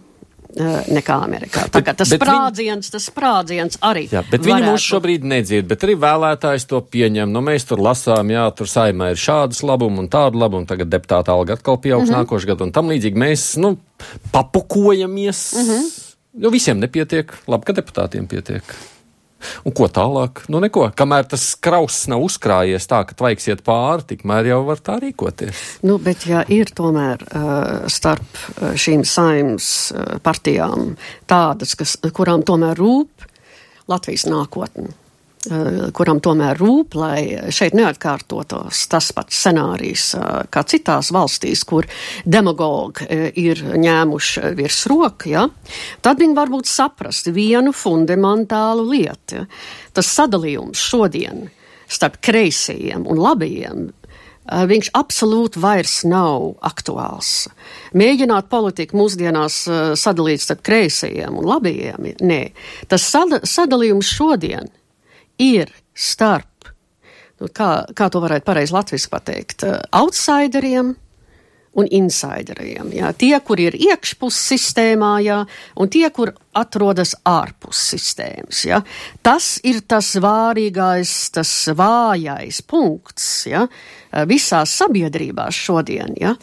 [0.54, 1.66] nekā Amerikā.
[1.72, 4.06] Tā kā tas bet sprādziens, viņi, tas sprādziens arī.
[4.12, 4.48] Jā, bet varētu...
[4.50, 7.32] viņi mūs šobrīd nedzird, bet arī vēlētājs to pieņem.
[7.34, 11.34] Nu, mēs tur lasām, jā, tur saimē ir šādas labumu un tādu labumu, tagad deputāta
[11.34, 12.24] alga atkal pieaugs mm -hmm.
[12.24, 13.76] nākošu gadu, un tam līdzīgi mēs, nu,
[14.32, 15.54] papukojamies.
[15.54, 15.92] Mm -hmm.
[16.34, 18.62] Nu, visiem nepietiek, labi, ka deputātiem pietiek.
[19.64, 20.44] Un ko tālāk?
[20.52, 20.88] Nu, neko.
[20.96, 25.62] Kamēr tas krauss nav uzkrājies tā, ka tvaiks iet pāri, tikmēr jau var tā rīkoties.
[25.86, 30.94] Nu, bet ja ir tomēr uh, starp uh, šīm saimnes uh, partijām
[31.30, 33.30] tādas, kas, kurām tomēr rūp
[33.90, 34.94] Latvijas nākotne,
[35.94, 41.88] kuram tomēr rūp, lai šeit neatkārtotos tas pats scenārijs eh, kā citās valstīs, kur
[42.24, 45.48] demagogi eh, ir ņēmuši virs roka, ja,
[46.04, 49.44] tad viņi varbūt saprast vienu fundamentālu lietu.
[49.94, 51.48] Tas sadalījums šodien
[51.90, 53.84] starp kreisajiem un labajiem
[54.44, 57.46] viņš absolūti vairs nav aktuāls.
[57.96, 59.62] Mēģināt politiku mūsdienās
[59.96, 62.40] sadalīt starp kreisajiem un labajiem, nē.
[62.92, 64.83] Tas sada, sadalījums šodien ir
[65.94, 66.68] starp,
[67.40, 70.94] nu, kā, kā to varētu pareizi latviski pateikt, outsideriem
[71.74, 72.90] un insideriem.
[72.94, 73.10] Jā.
[73.18, 75.40] Tie, kur ir iekšpus sistēmā, jā,
[75.80, 78.62] un tie, kur atrodas ārpus sistēmas.
[78.68, 78.80] Jā.
[79.26, 83.64] Tas ir tas vārīgais, tas vājais punkts jā,
[84.30, 86.14] visās sabiedrībās šodien.
[86.20, 86.36] Jā.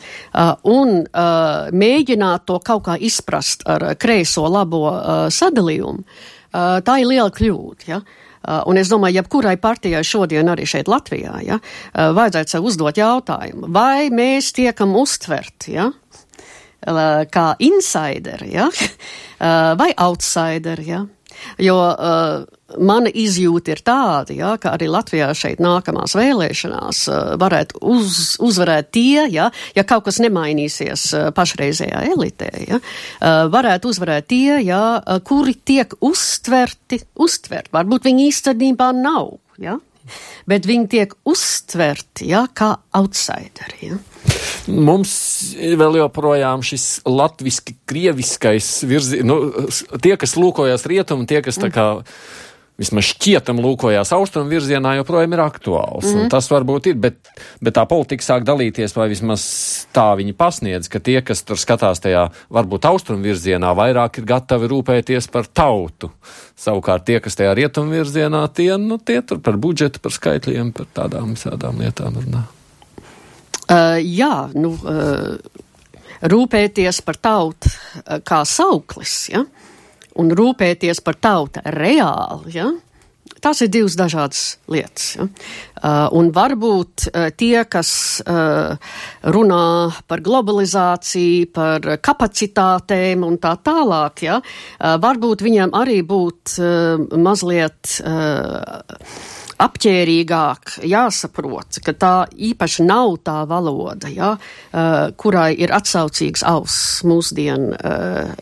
[0.68, 4.84] Un uh, mēģināt to kaut kā izprast ar kreiso labo
[5.32, 6.04] sadalījumu,
[6.52, 7.88] tā ir liela kļūda.
[7.88, 8.02] Jā.
[8.42, 12.98] Uh, un es domāju, jebkurai partijai šodien arī šeit Latvijā, ja, uh, vajadzētu sev uzdot
[12.98, 15.92] jautājumu, vai mēs tiekam uztverti, ja,
[16.82, 21.06] kā insideri, ja, uh, vai outsideri, ja.
[21.62, 22.44] Jo uh,
[22.80, 28.92] mana izjūta ir tāda, ja, ka arī Latvijā šeit nākamās vēlēšanās uh, varētu uz, uzvarēt
[28.96, 34.82] tie, ja, ja kaut kas nemainīsies uh, pašreizējā elitē, ja, uh, varētu uzvarēt tie, ja,
[35.28, 37.74] kuri tiek uztverti, uztverti.
[37.76, 39.78] Varbūt viņi īstenībā nav, ja,
[40.50, 43.92] bet viņi tiek uztverti ja, kā outsideri.
[43.92, 44.00] Ja.
[44.72, 45.14] Mums
[45.58, 49.40] vēl joprojām šis latviski, krieviskais virziens, nu,
[50.04, 51.90] tie, kas lūkojas rietumu, tie, kas tā kā.
[52.02, 52.40] Mm
[52.82, 56.08] vismaz šķietam lūkojās austrumu virzienā, joprojām ir aktuāls.
[56.10, 56.30] Mm.
[56.34, 59.44] Tas varbūt ir, bet, bet tā politika sāk dalīties, vai vismaz
[59.94, 64.72] tā viņi pasniedz, ka tie, kas tur skatās tajā varbūt austrumu virzienā, vairāk ir gatavi
[64.72, 66.12] rūpēties par tautu.
[66.60, 70.90] Savukārt tie, kas tajā rietumu virzienā, tie, nu, tie tur par budžetu, par skaitļiem, par
[70.98, 72.46] tādām visādām lietām runā.
[73.72, 75.38] Uh, jā, nu, uh,
[76.28, 79.46] rūpēties par tautu uh, kā sauklis, ja?
[80.20, 82.56] Un rūpēties par tautu reāli.
[82.56, 82.72] Ja?
[83.42, 85.16] Tās ir divas dažādas lietas.
[85.18, 85.26] Ja?
[85.82, 88.78] Uh, un varbūt uh, tie, kas uh,
[89.34, 89.66] runā
[90.06, 94.40] par globalizāciju, par kapacitātēm un tā tālāk, ja?
[94.42, 98.02] uh, varbūt viņiem arī būtu uh, mazliet.
[98.06, 102.16] Uh, apģērīgāk jāsaprot, ka tā
[102.50, 108.34] īpaši nav tā valoda, ja, uh, kurai ir atsaucīgs auss mūsdien, uh,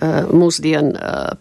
[0.95, 1.35] uh,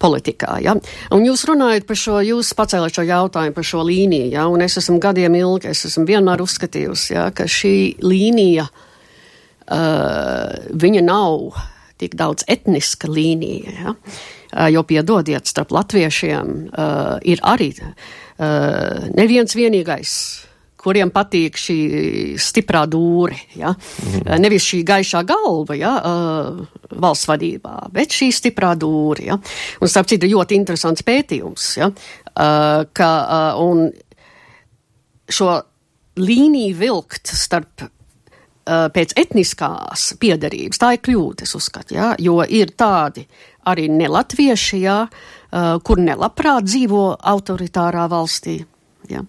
[0.00, 0.58] politikā.
[0.64, 0.76] Ja?
[1.14, 4.46] Un jūs runājat par šo, jūs pacēlat šo jautājumu par šo līniju, ja?
[4.50, 11.04] un es esmu gadiem ilgi, es esmu vienmēr uzskatījusi, ja, ka šī līnija, uh, viņa
[11.06, 11.62] nav
[11.98, 13.94] tik daudz etniska līnija, ja?
[13.94, 20.47] uh, jo piedodiet, starp latviešiem uh, ir arī uh, neviens vienīgais
[20.78, 21.78] kuriem patīk šī
[22.40, 23.38] stiprā dūri.
[23.58, 23.72] Ja?
[23.74, 24.28] Mm.
[24.42, 25.94] Nevis šī gaišā galva ja?
[25.98, 29.28] uh, valsts vadībā, bet šī stiprā dūri.
[29.32, 29.38] Ja?
[29.82, 31.90] Un, starp citu, ļoti interesants pētījums, ja?
[31.90, 33.88] uh, ka uh, un
[35.28, 35.58] šo
[36.18, 42.14] līniju vilkt starp uh, pēc etniskās piedarības, tā ir kļūda, es uzskatu, ja?
[42.22, 43.26] jo ir tādi
[43.68, 45.02] arī nelatvieši, ja?
[45.04, 48.60] uh, kur nelabprāt dzīvo autoritārā valstī.
[49.08, 49.22] Ja.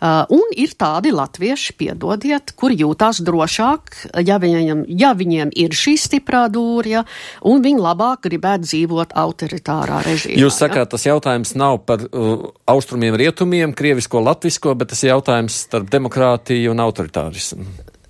[0.00, 3.92] Uh, un ir tādi latvieši, piedodiet, kuri jūtās drošāk,
[4.24, 7.04] ja viņiem, ja viņiem ir šī stiprā dūrja,
[7.48, 10.40] un viņi labāk gribētu dzīvot autoritārā režīmā.
[10.40, 10.92] Jūs sakāt, ja?
[10.96, 16.72] tas jautājums nav par uh, austrumiem, rietumiem, krievisko, latvisko, bet tas ir jautājums starp demokrātiju
[16.72, 17.68] un autoritārismu.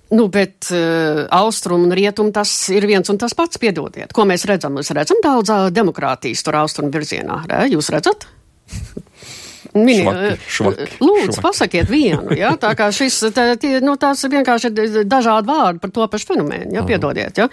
[0.09, 4.13] Nu, bet uh, austrumu un rietumu tas ir viens un tas pats, piedodiet.
[4.15, 4.77] Ko mēs redzam?
[4.79, 7.41] Mēs redzam daudz uh, demokrātijas tur austrumu virzienā.
[7.51, 7.65] Re?
[7.73, 8.29] Jūs redzat?
[9.75, 11.43] Mini, švaki, švaki, lūdzu, švaki.
[11.43, 15.93] pasakiet vienu, ja, tā kā šis, tā, tie, nu, tās vienkārši ir dažādi vārdi par
[15.95, 17.49] to pašu fenomēnu, ja, piedodiet, ja.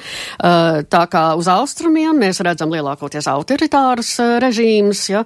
[0.91, 5.25] Tā kā uz austrumiem mēs redzam lielākoties autoritārus režīmus, ja,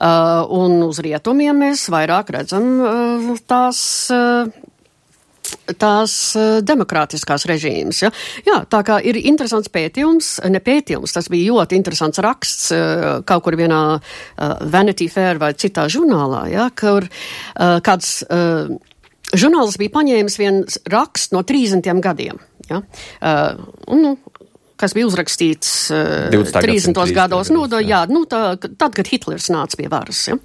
[0.00, 2.72] un uz rietumiem mēs vairāk redzam
[3.50, 3.84] tās
[5.80, 8.02] tās uh, demokrātiskās režīmas.
[8.04, 8.10] Ja?
[8.46, 13.46] Jā, tā kā ir interesants pētījums, ne pētījums, tas bija ļoti interesants raksts uh, kaut
[13.46, 16.68] kur vienā uh, Vanity Fair vai citā žurnālā, ja?
[16.76, 17.06] kur
[17.84, 18.22] kāds
[19.36, 22.38] žurnāls bija paņēmis viens raksts no 30 gadiem.
[22.70, 22.80] Ja?
[23.90, 24.12] Un, nu,
[24.80, 26.96] kas bija uzrakstīts uh, 30.
[27.16, 30.24] gados, nu, jā, nu, tā, tad, kad Hitlers nāca pie varas.
[30.30, 30.38] Ja?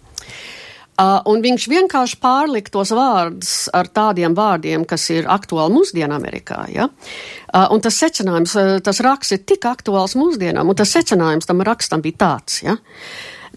[0.96, 6.62] Uh, un viņš vienkārši pārlika tos vārdus ar tādiem vārdiem, kas ir aktuāli mūsdienu Amerikā.
[6.72, 6.86] Ja?
[6.88, 11.66] Uh, un tas secinājums, uh, tas raksts ir tik aktuāls mūsdienām, un tas secinājums tam
[11.68, 12.62] rakstam bija tāds.
[12.64, 12.78] Ja?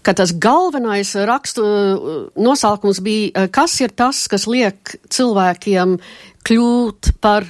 [0.03, 5.95] ka tas galvenais rakstu uh, nosaukums bija, uh, kas ir tas, kas liek cilvēkiem
[6.43, 7.47] kļūt par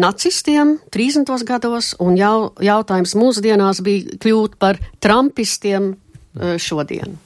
[0.00, 1.28] nacistiem 30.
[1.44, 5.96] gados, un jau, jautājums mūsdienās bija kļūt par trumpistiem
[6.38, 7.18] šodien.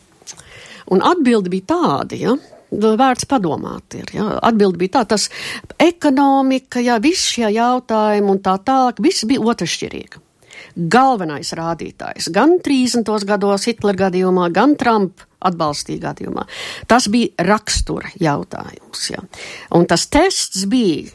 [0.91, 2.35] Un atbildi bija tāda, ja,
[2.73, 4.11] vērts padomāt ir.
[4.17, 4.29] Ja?
[4.43, 5.29] Atbildi bija tā, tas
[5.81, 10.23] ekonomika, ja visi šie jautājumi un tā tālāk, viss bija otršķirīgi.
[10.93, 13.09] Galvenais rādītājs gan 30.
[13.29, 16.47] gados Hitlera gadījumā, gan Trumpa atbalstīja gadījumā.
[16.89, 19.09] Tas bija rakstura jautājums.
[19.11, 19.25] Ja?
[19.75, 21.11] Un tas tests bija,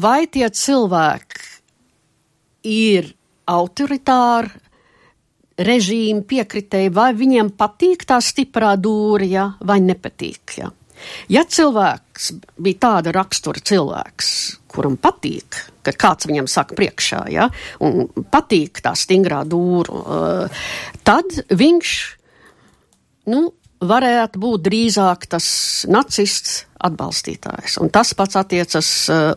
[0.00, 1.44] vai tie cilvēki
[2.66, 3.12] ir
[3.46, 4.50] autoritāri,
[5.56, 10.58] režīmu piekritēji, vai viņiem patīk tā stiprā dūri, ja, vai nepatīk.
[10.60, 10.70] Ja.
[11.32, 14.30] ja cilvēks bija tāda rakstura cilvēks,
[14.72, 17.48] kuram patīk, ka kāds viņam saka priekšā, ja,
[17.80, 20.50] un patīk tā stingrā dūra,
[21.06, 21.94] tad viņš,
[23.32, 25.46] nu, varētu būt drīzāk tas
[25.92, 27.76] nacists atbalstītājs.
[27.82, 28.88] Un tas pats attiecas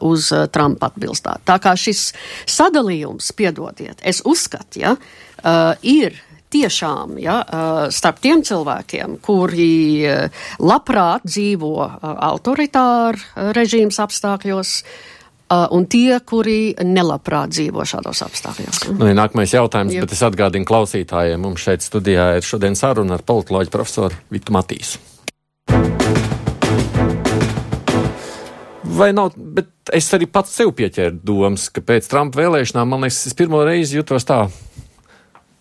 [0.06, 1.46] uz Trumpa atbilstāti.
[1.50, 2.10] Tā kā šis
[2.50, 4.96] sadalījums, piedodiet, es uzskatu, ja,
[5.40, 6.18] uh, ir
[6.50, 14.76] tiešām ja, uh, starp tiem cilvēkiem, kuri uh, labprāt dzīvo uh, autoritāru režīmas apstākļos,
[15.50, 18.84] un tie, kuri nelabprāt dzīvo šādos apstākļos.
[18.94, 20.06] Nu, ja nākamais jautājums, Jep.
[20.06, 25.02] bet es atgādinu klausītājiem, mums šeit studijā ir šodien saruna ar politoloģu profesoru Vitu Matīsu.
[29.00, 33.22] Vai nav, bet es arī pats sev pieķēru domas, ka pēc Trumpa vēlēšanām, man liekas,
[33.30, 34.44] es pirmo reizi jutos tā,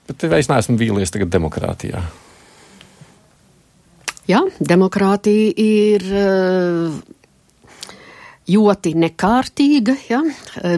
[0.09, 2.03] bet es neesmu vīlies tagad demokrātijā.
[4.29, 6.99] Jā, demokrātija ir uh,
[8.49, 10.21] ļoti nekārtīga, ja?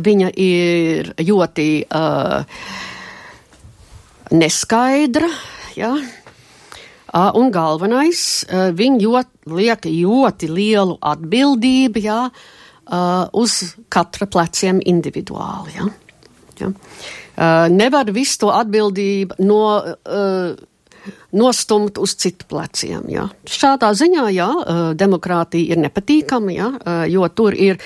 [0.06, 2.68] viņa ir ļoti uh,
[4.30, 5.30] neskaidra.
[5.78, 5.92] Ja?
[7.10, 12.20] Uh, un galvenais, uh, viņi jūt, liek ļoti lielu atbildību ja?
[12.30, 15.74] uh, uz katra pleciem individuāli.
[15.78, 15.90] Ja?
[16.60, 16.72] Ja?
[17.40, 20.66] Uh, nevar visu to atbildību no uh,
[21.32, 23.04] nostumt uz citu pleciem.
[23.10, 23.26] Jā.
[23.48, 24.48] Šādā ziņā, jā,
[24.98, 26.70] demokrātija ir nepatīkama, jā,
[27.10, 27.78] jo tur ir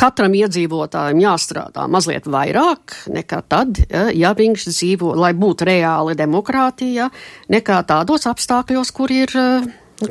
[0.00, 3.82] katram iedzīvotājam jāstrādā mazliet vairāk nekā tad,
[4.14, 7.10] ja viņš dzīvo, lai būtu reāli demokrātija,
[7.52, 9.34] nekā tādos apstākļos, kur ir,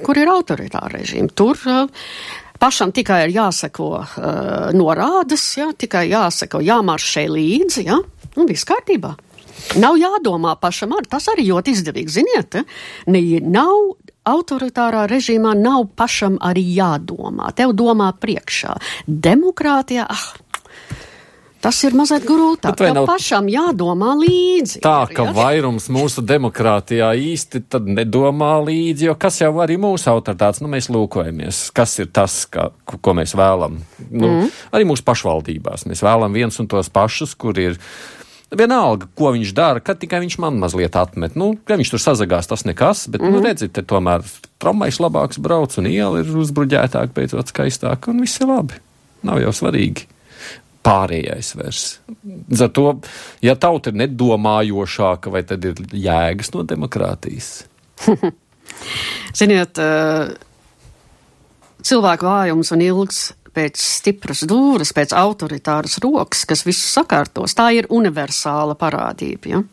[0.04, 1.32] kur ir autoritāra režīma.
[1.34, 1.58] Tur
[2.60, 4.10] pašam tikai ir jāseko uh,
[4.76, 8.02] norādes, jā, tikai jāseko, jāmaršē līdzi, jā,
[8.38, 9.16] un viss kārtībā.
[9.82, 12.14] Nav jādomā pašam, ar, tas arī ļoti izdevīgi.
[12.20, 12.60] Ziniet,
[13.10, 17.52] ne, nav autoritārā režīmā nav pašam arī jādomā.
[17.58, 18.78] Tev domā priekšā.
[19.08, 20.26] Demokrātijā, ah,
[21.68, 22.78] Tas ir mazliet grūtāk.
[22.80, 23.06] Tev nav...
[23.10, 24.80] pašam jādomā līdzi.
[24.86, 25.34] Tā, ka ja?
[25.36, 31.66] vairums mūsu demokrātijā īsti nedomā līdzi, jo kas jau arī mūsu autoritātes, nu mēs lūkojamies,
[31.76, 33.82] kas ir tas, ka, ko mēs vēlam.
[34.08, 34.56] Nu, mm.
[34.80, 37.76] Arī mūsu pašvaldībās mēs vēlam viens un tos pašus, kur ir
[38.48, 41.34] Vienalga, ko viņš dara, kad tikai viņš man mazliet atmet.
[41.36, 43.36] Nu, ja viņš tur sazagās, tas nekas, bet, mm -hmm.
[43.36, 44.24] nu, redziet, te tomēr
[44.64, 48.80] tramvajs labāks brauc un iela ir uzbruģētāka, beidzot skaistāka, un viss ir labi.
[49.28, 50.08] Nav jau svarīgi
[50.88, 51.86] pārējais vairs.
[52.64, 52.98] Zato,
[53.44, 57.52] ja tauta ir nedomājošāka, vai tad ir jēgas no demokrātijas?
[59.38, 59.80] Ziniet,
[61.88, 63.22] cilvēku vājums un ilgs
[63.58, 67.56] pēc stipras dūras, pēc autoritāras rokas, kas visu sakārtos.
[67.58, 69.56] Tā ir universāla parādība.
[69.56, 69.64] Ja?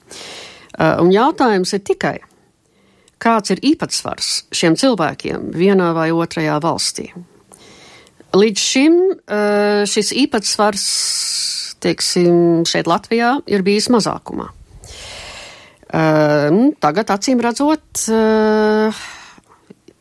[0.75, 2.17] Uh, un jautājums ir tikai,
[3.23, 7.11] kāds ir īpatsvars šiem cilvēkiem vienā vai otrajā valstī.
[8.35, 8.95] Līdz šim
[9.87, 10.85] šis īpatsvars,
[11.85, 14.49] teiksim, šeit Latvijā ir bijis mazākumā.
[15.95, 18.01] Uh, tagad, acīm redzot,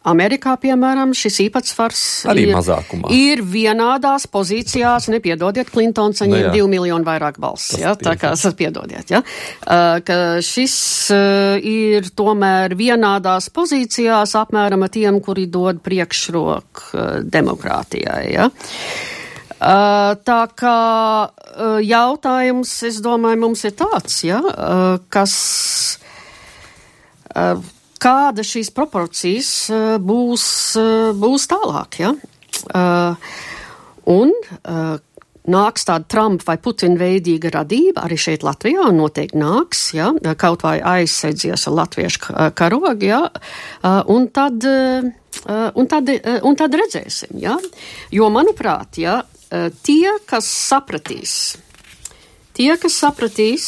[0.03, 3.11] Amerikā, piemēram, šis īpatsvars arī ir, mazākumā.
[3.15, 5.07] ir vienādās pozīcijās.
[5.13, 7.79] Nepiedodiet, Klintons saņēma nu, divu miljonu vairāk balsis.
[7.79, 9.13] Ja, tā kā esat piedodiet.
[9.13, 10.75] Ja, uh, ka šis
[11.15, 18.23] uh, ir tomēr vienādās pozīcijās apmēram ar tiem, kuri dod priekšroku uh, demokrātijai.
[18.35, 18.49] Ja.
[19.63, 20.77] Tā kā
[21.87, 24.41] jautājums, es domāju, mums ir tāds, ja,
[25.13, 25.35] kas
[28.03, 30.45] kāda šīs proporcijas uh, būs,
[30.79, 31.99] uh, būs tālāk.
[32.03, 32.13] Ja?
[32.73, 33.33] Uh,
[34.11, 34.33] un
[35.43, 40.63] nāks tāda Trumpa vai Putina veidīga radība arī šeit Latvijā, un noteikti nāks, ja, kaut
[40.63, 43.25] vai aizsēdzies ar latviešu karogu, ja,
[44.11, 46.11] un tad, un tad,
[46.47, 47.57] un tad redzēsim, ja,
[48.15, 49.17] jo, manuprāt, ja,
[49.83, 51.35] tie, kas sapratīs,
[52.55, 53.67] tie, kas sapratīs,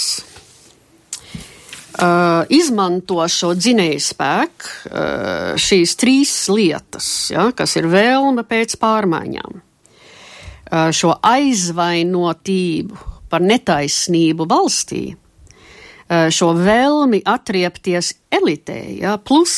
[1.95, 9.53] Uh, izmanto šo dzinēju spēku, uh, šīs trīs lietas, ja, kas ir vēlme pēc pārmaiņām,
[9.55, 12.99] uh, šo aizvainotību
[13.31, 19.55] par netaisnību valstī, uh, šo vēlmi atriepties elitē, ja, plus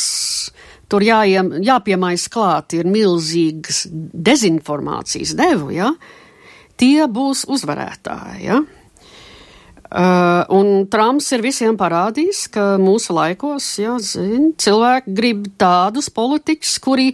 [0.92, 5.96] tur jāiem, jāpiemais klāt ir milzīgas dezinformācijas devu, ja,
[6.78, 8.46] tie būs uzvarētāji.
[8.46, 8.62] Ja.
[9.88, 16.74] Uh, un Trumps ir visiem parādījis, ka mūsu laikos, jā, zin, cilvēki grib tādus politiķus,
[16.84, 17.14] kuri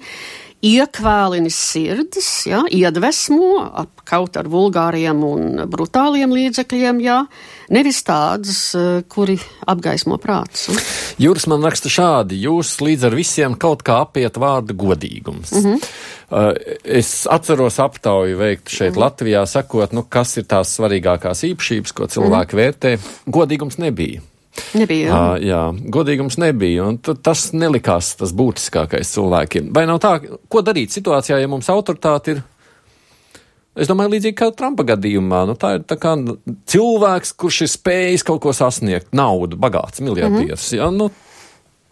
[0.64, 3.68] iekvēlina sirdis, jā, iedvesmo
[4.10, 7.20] kaut ar vulgāriem un brutāliem līdzekļiem, jā,
[7.70, 10.68] nevis tādus, eh, kuri apgaismo prātus.
[11.22, 15.52] Jūras man raksta šādi, jūs līdz ar visiem kaut kā apiet vārdu godīgums.
[15.52, 15.80] Mm -hmm.
[16.84, 19.00] Es atceros aptauju veikt šeit mm.
[19.00, 22.98] Latvijā, sakot, nu, kas ir tās svarīgākās īpašības, ko cilvēki mm vērtē.
[23.28, 24.22] Godīgums nebija.
[24.74, 25.08] Nebija.
[25.08, 25.20] Jā.
[25.20, 25.62] Uh, jā,
[25.94, 26.86] godīgums nebija,
[27.26, 29.72] tas nelikās tas būtiskākais cilvēkiem.
[29.74, 30.14] Vai nav tā,
[30.50, 32.44] ko darīt situācijā, ja mums autoritāte ir?
[33.74, 36.14] Es domāju, līdzīgi kā Trumpa gadījumā, nu, tā ir tā kā
[36.70, 40.72] cilvēks, kurš ir spējis kaut ko sasniegt, naudu, bagāts, miljardieris.
[40.72, 40.84] Mm -hmm.
[40.84, 40.92] ja?
[40.92, 41.10] nu,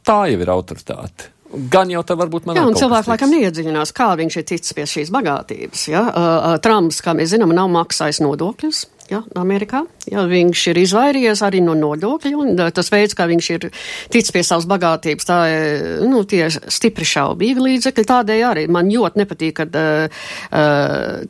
[0.06, 1.32] tā jau ir autoritāte.
[1.72, 2.62] Gan jau tā varbūt man ir.
[2.62, 5.88] Jā, un cilvēki laikam neiedziļinās, kā viņš ir ticis pie šīs bagātības.
[5.88, 6.02] Ja?
[6.02, 9.84] Uh, uh, Trumps, kā mēs zinām, nav maksājis nodokļus ja, Amerikā.
[10.10, 13.68] Ja, viņš ir izvairījies arī no nodokļu, un tas veids, kā viņš ir
[14.12, 18.08] ticis pie savas bagātības, tā ir nu, tie stipri šaubīgi līdzekļi.
[18.12, 20.26] Tādēļ arī man ļoti nepatīk, kad uh,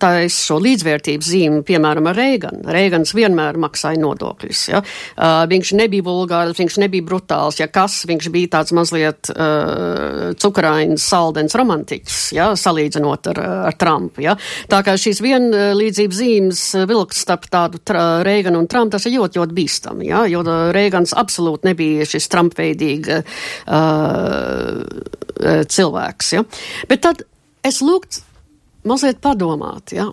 [0.02, 2.64] tā es šo līdzvērtības zīmi, piemēram, ar Reiganu.
[2.72, 4.64] Reigans vienmēr maksāja nodokļus.
[4.72, 4.82] Ja.
[4.82, 11.06] Uh, viņš nebija vulgārs, viņš nebija brutāls, ja kas, viņš bija tāds mazliet uh, cukrains,
[11.12, 14.24] saldens romantiķis, ja, salīdzinot ar, ar Trumpu.
[14.24, 14.38] Ja.
[14.72, 19.40] Tā kā šīs vienlīdzības zīmes vilks starp tādu tādu Reiganu un Trumpu, tas ir ļoti,
[19.40, 20.44] ļoti bīstami, jā, jo
[20.76, 24.82] Reigans absolūti nebija šis Trumpveidīga uh,
[25.72, 26.44] cilvēks, jā.
[26.90, 27.24] Bet tad
[27.68, 28.26] es lūgtu
[28.90, 30.10] mazliet padomāt, jā.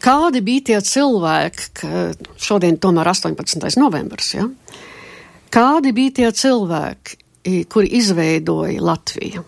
[0.00, 1.88] Kādi bija tie cilvēki, ka
[2.40, 3.66] šodien tomēr 18.
[3.76, 4.46] novembris, ja?
[5.52, 7.18] Kādi bija tie cilvēki,
[7.72, 9.44] kuri izveidoja Latviju?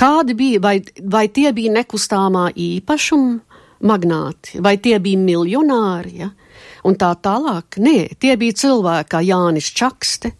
[0.00, 0.80] Kādi bija, vai,
[1.12, 3.49] vai tie bija nekustāmā īpašuma
[3.86, 6.30] magnāti, vai tie bija miljonāri, ja?
[6.84, 7.80] un tā tālāk.
[7.80, 10.32] Nē, tie bija cilvēki kā Jānis Čakste,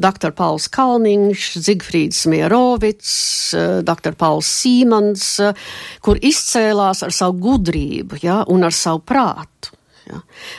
[0.00, 0.32] dr.
[0.34, 3.14] Pauls Kalniņš, Zigfrīds Mierovics,
[3.54, 4.16] eh, dr.
[4.18, 5.54] Pauls Sīmans, eh,
[6.00, 9.72] kur izcēlās ar savu gudrību ja, un ar savu prātu.
[10.04, 10.18] Ja.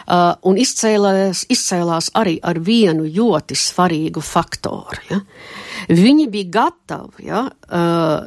[0.09, 4.97] Uh, un izcēlās, izcēlās arī ar vienu ļoti svarīgu faktoru.
[5.11, 5.19] Ja.
[5.85, 8.25] Viņi bija gatavi ja, uh,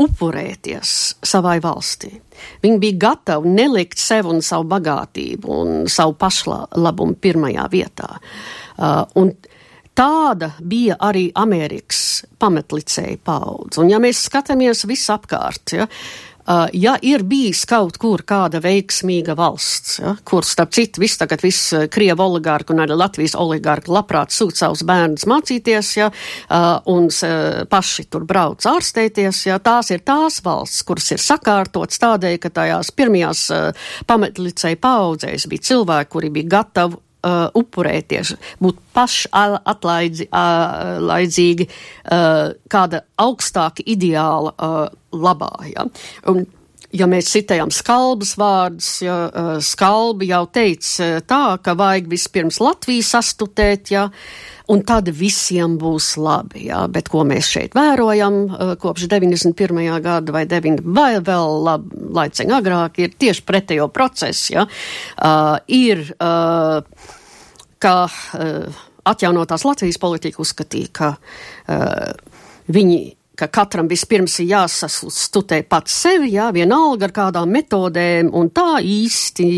[0.00, 0.94] upurēties
[1.26, 2.14] savai valstī.
[2.62, 8.14] Viņi bija gatavi nelikt sev un savu bagātību un savu pašlabumu pirmajā vietā.
[8.80, 9.34] Uh, un
[9.96, 13.82] tāda bija arī Amerikas pamatlicēja paudze.
[13.82, 16.29] Un ja mēs skatāmies visapkārt, ja, uh,
[16.72, 21.72] ja ir bijis kaut kur kāda veiksmīga valsts, ja, kur starp citu viss tagad viss
[21.76, 27.08] uh, Krievu oligārki un arī Latvijas oligārki labprāt sūt savus bērnus mācīties, ja, uh, un
[27.70, 32.92] paši tur brauc ārstēties, ja, tās ir tās valsts, kuras ir sakārtotas tādēļ, ka tajās
[32.96, 33.44] pirmajās
[34.08, 41.74] pamatlicēja paudzēs bija cilvēki, kuri bija gatavi uh, upurēties, būt pašatlaidzīgi uh,
[42.70, 45.50] kāda augstāka ideāla uh, labā.
[45.72, 45.84] Ja?
[46.30, 46.46] Un,
[46.96, 53.04] ja mēs citējam skalbas vārdus, ja uh, skalbi jau teica tā, ka vajag vispirms Latviju
[53.06, 54.08] sastutēt, ja,
[54.70, 59.86] un tad visiem būs labi, ja, bet ko mēs šeit vērojam uh, kopš 91.
[60.02, 61.86] gada vai 9, vai vēl lab,
[62.20, 66.82] laiciņ agrāk, ir tieši pretējo procesu, ja, uh, ir, uh,
[67.80, 72.36] ka uh, atjaunotās Latvijas politika uzskatīja, ka uh,
[72.70, 73.00] viņi
[73.40, 79.48] ka katram vispirms ir jāsastutē pats sevi, jā, vienalga ar kādām metodēm, un tā īsti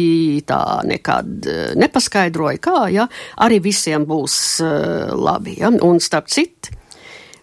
[0.47, 3.09] tā nekad eh, nepaskaidroja, kā, jā,
[3.43, 6.79] arī visiem būs uh, labi, jā, un starp citu.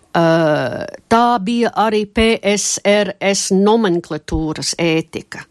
[0.09, 5.43] Uh, tā bija arī PSRS nomenklatūras ētika.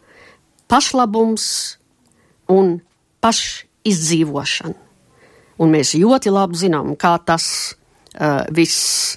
[0.69, 1.45] Pašlabums
[2.51, 2.75] un
[3.23, 4.75] pašizdzīvošana.
[5.63, 9.17] Un mēs ļoti labi zinām, kā tas uh, viss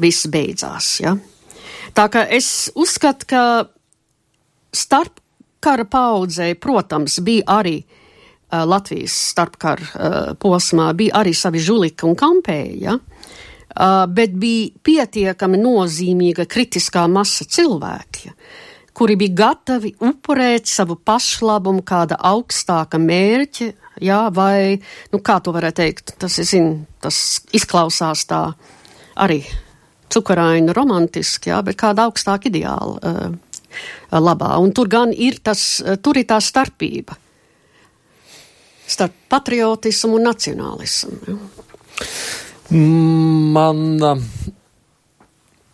[0.00, 0.98] viss beidzās.
[1.04, 1.16] Ja?
[1.94, 3.42] Tā kā es uzskatu, ka
[4.74, 5.20] starp
[5.64, 12.18] kara paudzē, protams, bija arī uh, Latvijas starpkara uh, posmā, bija arī savi žulika un
[12.18, 12.98] kampēji, ja?
[12.98, 18.28] uh, bet bija pietiekami nozīmīga kritiskā masa cilvēki.
[18.28, 18.38] Ja?
[18.94, 23.70] kuri bija gatavi upurēt savu pašlabumu kāda augstāka mērķa,
[24.04, 24.78] jā, vai,
[25.12, 27.18] nu, kā to varētu teikt, tas, es zinu, tas
[27.54, 28.44] izklausās tā
[29.18, 29.42] arī
[30.14, 33.60] cukuraini, romantiski, jā, bet kāda augstāka ideāla uh,
[34.14, 34.54] labā.
[34.62, 37.18] Un tur gan ir tas, uh, tur ir tā starpība
[38.86, 41.38] starp patriotismu un nacionālismu.
[43.54, 43.80] Man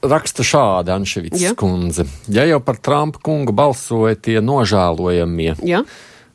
[0.01, 1.55] raksta šādi Anševits Ja.
[1.55, 2.07] kundze.
[2.29, 5.83] Ja jau par Trumpa kungu balsoja tie nožēlojamie, Ja?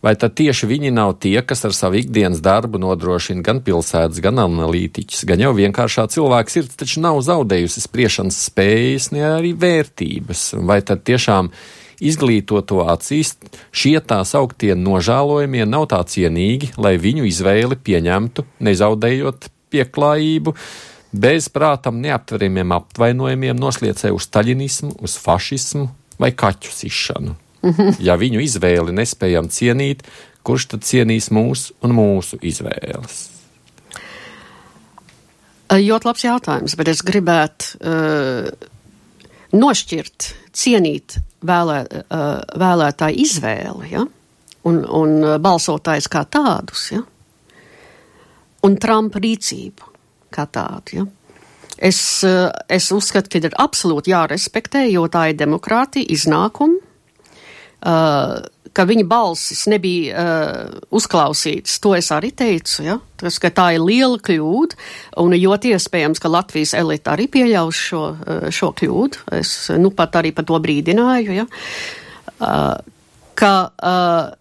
[0.03, 4.41] Vai tad tieši viņi nav tie, kas ar savu ikdienas darbu nodrošina gan pilsētas, gan
[4.43, 10.81] analītiķus, gan jau vienkāršā cilvēka sirds taču nav zaudējusi spriešanas spējas, ne arī vērtības, vai
[10.85, 11.51] tad tiešām
[12.03, 13.35] izglītoto acīs
[13.75, 20.55] šie tā sauktie nožēlojamie nav tā cienīgi, lai viņu izvēli pieņemtu, nezaudējot pieklājību,
[21.15, 25.87] bez prātam neaptveramiem apvainojumiem nosliecē uz taļinismu, uz fašismu
[26.19, 27.39] vai kaķu sišanu.
[28.03, 30.03] Ja viņu izvēli nespējam cienīt,
[30.45, 33.23] kurš tad cienīs mūsu un mūsu izvēles?
[35.73, 38.69] Ļoti labs jautājums, bet es gribētu uh,
[39.57, 42.27] nošķirt, cienīt vēlē, uh,
[42.61, 44.05] vēlētāju izvēli, ja?
[44.69, 47.01] un, un balsotājs kā tādus, ja?
[48.65, 49.93] un Trumpa rīcību
[50.33, 50.99] kā tādu.
[50.99, 51.07] Ja?
[51.89, 56.77] Es, uh, es uzskatu, ka ir absolūti jārespektē, jo tā ir demokrātija iznākuma.
[57.85, 58.41] Uh,
[58.75, 62.83] ka viņa balsis nebija uh, uzklausītas, to es arī teicu.
[62.83, 62.97] Ja?
[63.19, 64.79] Tas, tā ir liela kļūda,
[65.21, 69.27] un ļoti iespējams, ka Latvijas elite arī pieļaus šo, uh, šo kļūdu.
[69.39, 71.37] Es nu pat arī par to brīdināju.
[71.37, 71.45] Ja?
[72.35, 72.73] Uh,
[73.39, 74.33] ka uh,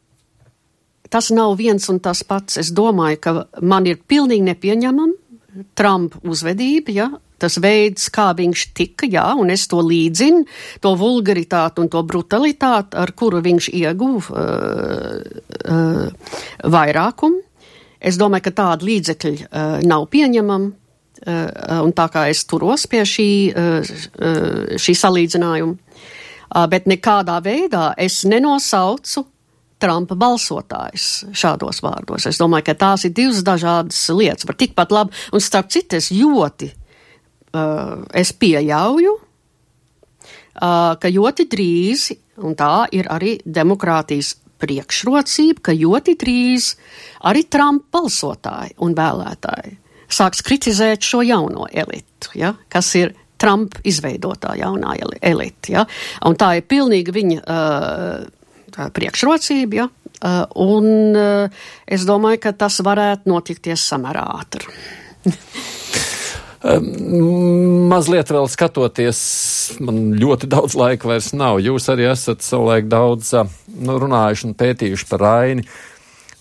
[1.14, 2.58] tas nav viens un tas pats.
[2.58, 7.10] Es domāju, ka man ir pilnīgi nepieņemama Trumpa uzvedība, ja?
[7.42, 10.44] Tas veids, kā viņš tika, jā, un es to līdzinu,
[10.84, 15.18] to vulgaritāti un to brutalitāti, ar kuru viņš ieguva uh,
[15.74, 16.38] uh,
[16.76, 17.42] vairākumu.
[18.04, 23.04] Es domāju, ka tāda līdzekļa uh, nav pieņemama, uh, un tā kā es turos pie
[23.08, 29.30] šī, uh, uh, šī salīdzinājuma, uh, bet nekādā veidā es nenosaucu
[29.84, 32.28] Trumpa balsotājs šādos vārdos.
[32.30, 36.12] Es domāju, ka tās ir divas dažādas lietas, var tikpat labi, un starp citu es
[36.14, 36.70] ļoti
[37.54, 42.08] es pieļauju, uh, ka ļoti drīz,
[42.42, 44.34] un tā ir arī demokrātijas
[44.64, 46.70] priekšrocība, ka ļoti drīz
[47.28, 49.76] arī Trumpa balsotāji un vēlētāji
[50.14, 55.74] sāks kritizēt šo jauno elitu, ja, kas ir Trumpa izveidotā jaunā elite.
[55.74, 55.84] Ja,
[56.24, 59.80] un tā ir pilnīgi viņa uh, priekšrocība.
[59.80, 64.70] Ja, uh, un uh, es domāju, ka tas varētu notikties samērā ātri.
[66.64, 69.18] Mazliet vēl skatoties,
[69.84, 71.58] man ļoti daudz laika vairs nav.
[71.60, 75.66] Jūs arī esat savulaik daudz nu, runājuši un pētījuši par Raini.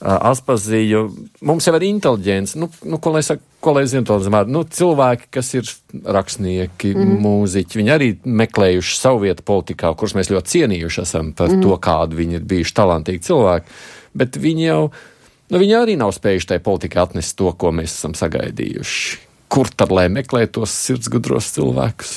[0.04, 1.02] Aspazīju,
[1.48, 4.66] mums jau ir inteliģents, nu, nu, ko lai saka, ko lai zinu to zemē, nu,
[4.68, 5.70] cilvēki, kas ir
[6.04, 7.14] rakstnieki, mm.
[7.24, 11.64] mūziķi, viņi arī meklējuši savu vietu politikā, kurus mēs ļoti cienījuši esam par mm.
[11.64, 13.78] to, kādu viņi ir bijuši talantīgi cilvēki,
[14.20, 18.20] bet viņi jau, nu, viņi arī nav spējuši tai politikai atnest to, ko mēs esam
[18.20, 22.14] sagaidījuši kur tad lai meklē tos sirdsgudros cilvēkus?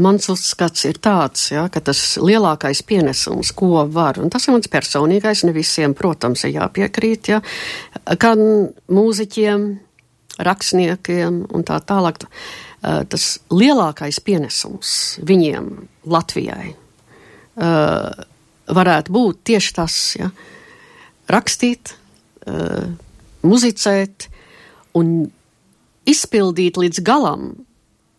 [0.00, 4.70] Mans uzskats ir tāds, ja, ka tas lielākais pienesums, ko var, un tas ir mans
[4.72, 7.42] personīgais, ne visiem, protams, ir jāpiekrīt, ja,
[8.18, 8.40] gan
[8.90, 9.66] mūziķiem,
[10.48, 12.24] rakstniekiem un tā tālāk,
[13.12, 14.96] tas lielākais pienesums
[15.28, 15.70] viņiem
[16.08, 16.74] Latvijai
[18.80, 20.32] varētu būt tieši tas, ja,
[21.30, 21.94] rakstīt,
[22.50, 22.86] uh,
[23.46, 24.28] muzicēt
[24.96, 25.26] un
[26.06, 27.50] izpildīt līdz galam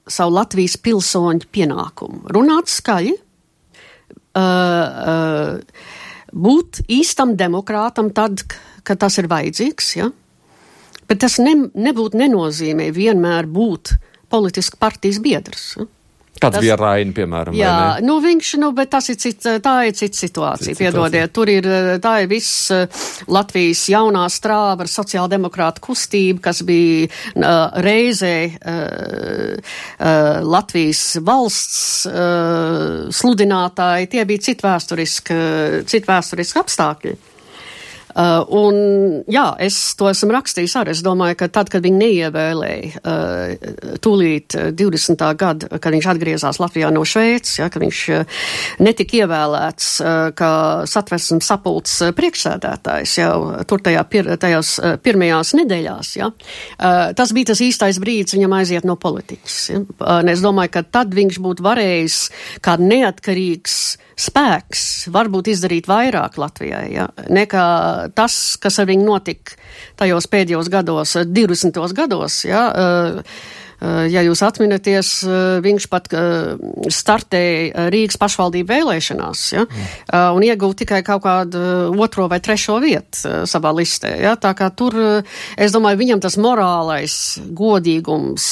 [0.07, 2.27] savu Latvijas pilsoņu pienākumu.
[2.35, 5.59] Runāt skaļi, uh, uh,
[6.31, 8.45] būt īstam demokrātam tad,
[8.87, 10.11] kad tas ir vajadzīgs, ja?
[11.07, 13.95] bet tas ne, nebūtu nenozīmē vienmēr būt
[14.31, 15.69] politiski partijas biedrs.
[15.79, 15.87] Ja?
[16.37, 17.55] Kāds tas, bija Raina, piemēram?
[17.57, 17.75] Jā,
[18.05, 21.33] nu viņš, nu, bet tas ir cits, tā ir cita situācija, cita piedodiet.
[21.35, 21.67] Tur ir,
[22.03, 22.71] tā ir viss
[23.31, 33.07] Latvijas jaunā strāva ar sociāldemokrātu kustību, kas bija uh, reizē uh, uh, Latvijas valsts uh,
[33.13, 34.11] sludinātāji.
[34.13, 35.41] Tie bija citi vēsturiski,
[35.89, 37.17] citi vēsturiski apstākļi.
[38.17, 38.77] Uh, un,
[39.29, 40.93] jā, es to esmu rakstījis arī.
[40.95, 45.21] Es domāju, ka tad, kad viņi neievēlēja uh, tūlīt 20.
[45.37, 48.39] gada, kad viņš atgriezās Latvijā no Šveices, ja, ka viņš uh,
[48.81, 50.51] netika ievēlēts uh, kā
[50.89, 53.35] satversmes sapulcs priekšsēdētājs jau
[53.69, 58.57] tur tajā pir, tajās uh, pirmajās nedēļās, ja, uh, tas bija tas īstais brīdis viņam
[58.57, 59.59] aiziet no politikas.
[59.69, 59.83] Ja.
[60.01, 62.19] Uh, es domāju, ka tad viņš būtu varējis
[62.65, 63.77] kā neatkarīgs
[64.17, 67.67] spēks varbūt izdarīt vairāk Latvijai, ja, nekā
[68.17, 69.57] tas, kas ar viņu notika
[69.99, 71.77] tajos pēdējos gados, 20.
[71.97, 72.63] gados, ja,
[73.77, 75.09] Ja jūs atminaties,
[75.61, 76.07] viņš pat
[76.93, 79.65] startēja Rīgas pašvaldību vēlēšanās ja,
[80.33, 81.61] un ieguva tikai kaut kādu
[81.93, 84.15] otro vai trešo vietu savā listē.
[84.23, 84.97] Ja, tā kā tur,
[85.53, 87.19] es domāju, viņam tas morālais
[87.53, 88.47] godīgums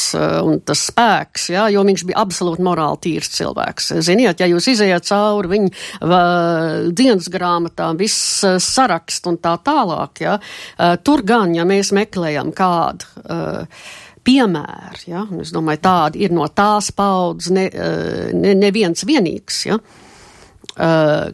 [0.45, 3.95] un tas spēks, ja, jo viņš bija absolūti morāli tīrs cilvēks.
[4.05, 6.23] Ziniet, ja jūs izējāt cauri viņa
[6.93, 10.37] dienas grāmatām, viss sarakst un tā tālāk, ja,
[11.01, 13.65] tur gan, ja mēs meklējam kādu uh,
[14.25, 19.61] piemēru, ja, un es domāju, tādi ir no tās paudzes ne, uh, ne, neviens vienīgs,
[19.69, 21.25] ja, uh,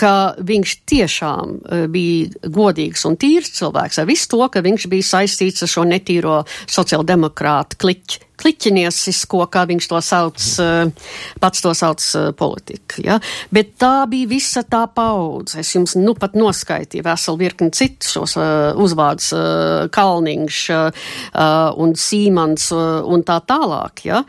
[0.00, 0.14] ka
[0.46, 5.66] viņš tiešām uh, bija godīgs un tīrs cilvēks ar visu to, ka viņš bija saistīts
[5.66, 11.10] ar šo netīro sociāldemokrātu kliķu kliķiniesisko, kā viņš to sauc, eh,
[11.40, 13.00] pats to sauc eh, politika.
[13.04, 13.18] Ja?
[13.52, 15.60] Bet tā bija visa tā paudze.
[15.60, 19.30] Es jums nu pat noskaitīju veselu virkni citu šos uh, uzvārdus
[19.92, 20.58] Kalniņš
[21.80, 24.22] un Sīmans un tā tālāk, ja?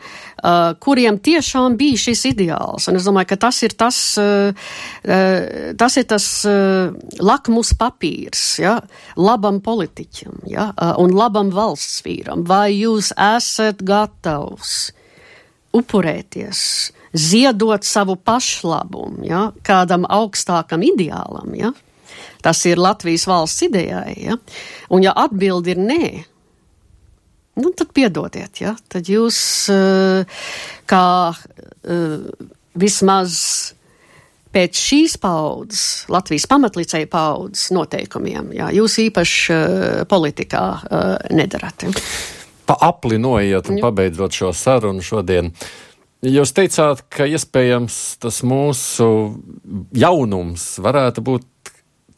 [0.82, 2.88] kuriem tiešām bija šis ideāls.
[2.90, 3.98] Un es domāju, ka tas ir tas,
[5.82, 6.26] tas, ir tas
[7.22, 8.76] lakmus papīrs ja?
[9.16, 10.68] labam politiķam ja?
[11.02, 12.44] un labam valsts vīram.
[12.48, 14.90] Vai jūs esat gatavi gatavs
[15.72, 16.60] upurēties,
[17.16, 21.54] ziedot savu pašlabumu ja, kādam augstākam ideālam.
[21.56, 21.72] Ja.
[22.44, 24.16] Tas ir Latvijas valsts idejai.
[24.20, 24.38] Ja.
[24.92, 26.08] Un ja atbildi ir nē,
[27.62, 28.74] nu, tad piedodiet, ja.
[28.92, 29.38] tad jūs
[29.72, 30.42] uh,
[30.88, 33.38] kā uh, vismaz
[34.52, 40.64] pēc šīs paudzes, Latvijas pamatlicēja paudzes noteikumiem, jā, jūs īpaši uh, politikā
[41.32, 41.88] nedarat.
[41.88, 45.52] Ja pa apli noiet un pabeidzot šo sarunu šodien.
[46.22, 49.06] Jūs teicāt, ka iespējams tas mūsu
[49.98, 51.48] jaunums varētu būt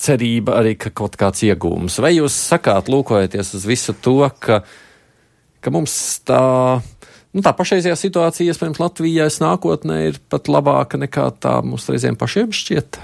[0.01, 1.97] cerība arī, ka kaut kāds iegūms.
[2.05, 4.61] Vai jūs sakāt, lūkojoties uz visu to, ka,
[5.65, 5.95] ka mums
[6.29, 6.43] tā,
[7.33, 12.53] nu, tā pašreizajā situācija, iespējams, Latvijai nākotnē ir pat labāka nekā tā mums reizēm pašiem
[12.53, 13.01] šķiet?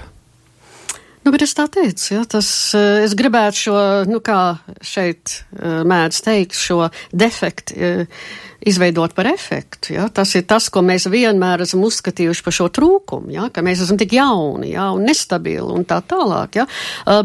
[1.21, 3.75] Nu, bet es tā teicu, ja, tas, eh, es gribētu šo,
[4.09, 8.23] nu, kā šeit eh, mēdz teikt, šo defektu eh,
[8.65, 9.93] izveidot par efektu.
[9.99, 10.07] Ja.
[10.09, 14.01] Tas ir tas, ko mēs vienmēr esam uzskatījuši par šo trūkumu, ja, ka mēs esam
[14.01, 16.57] tik jauni ja, un nestabili un tā tālāk.
[16.61, 16.65] Ja.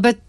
[0.01, 0.21] Bet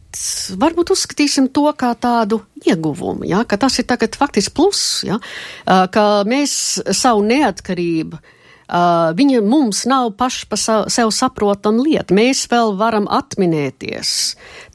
[0.60, 5.20] varbūt uzskatīsim to kā tādu ieguvumu, ja, ka tas ir tagad faktiski plus, ja,
[5.66, 6.56] ka mēs
[6.96, 8.24] savu neatkarību
[8.68, 12.12] Uh, viņa mums nav paši pa sev saprotama lieta.
[12.16, 14.10] Mēs vēl varam atminēties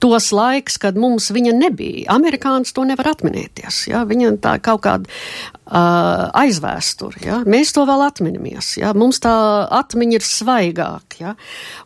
[0.01, 2.07] tos laiks, kad mums viņa nebija.
[2.14, 3.82] Amerikāns to nevar atminēties.
[3.90, 4.07] Ja?
[4.09, 7.20] Viņam tā kaut kāda uh, aizvēsture.
[7.26, 7.43] Ja?
[7.45, 8.78] Mēs to vēl atminamies.
[8.80, 8.95] Ja?
[8.97, 9.34] Mums tā
[9.82, 11.20] atmiņa ir svaigāka.
[11.20, 11.34] Ja?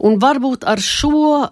[0.06, 1.50] Un varbūt ar šo uh,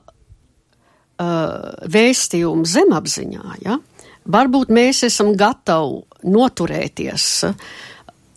[1.99, 3.81] vēstījumu zemapziņā, ja?
[4.25, 7.27] varbūt mēs esam gatavi noturēties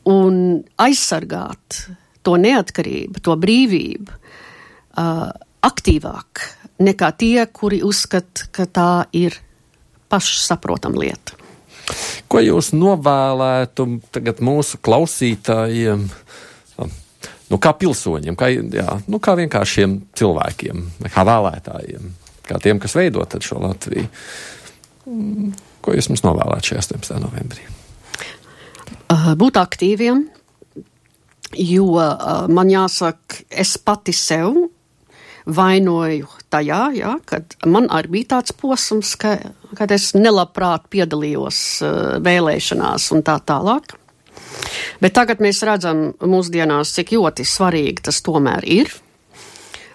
[0.09, 0.41] un
[0.82, 1.86] aizsargāt
[2.28, 5.28] to neatkarību, to brīvību uh,
[5.67, 6.45] aktīvāk
[6.84, 9.38] nekā tie, kuri uzskata, ka tā ir
[10.11, 11.38] pašsaprotama lieta.
[12.28, 13.86] Ko jūs novēlētu
[14.43, 16.03] mūsu klausītājiem,
[17.47, 22.11] nu, kā pilsoņiem, kā, jā, nu, kā vienkāršiem cilvēkiem, kā vēlētājiem,
[22.47, 24.09] kā tiem, kas veido šo Latviju?
[25.82, 27.21] Ko jūs mums novēlētu šajā 18.
[27.23, 27.63] novembrī?
[29.39, 30.25] Būt aktīviem,
[31.55, 34.57] jo uh, man jāsaka, es pati sev
[35.47, 39.37] vainoju tajā, jā, kad man arī bija tāds posms, ka,
[39.77, 43.95] kad es nelabprāt piedalījos uh, vēlēšanās un tā tālāk.
[45.01, 48.91] Bet tagad mēs redzam mūsdienās, cik ļoti svarīgi tas tomēr ir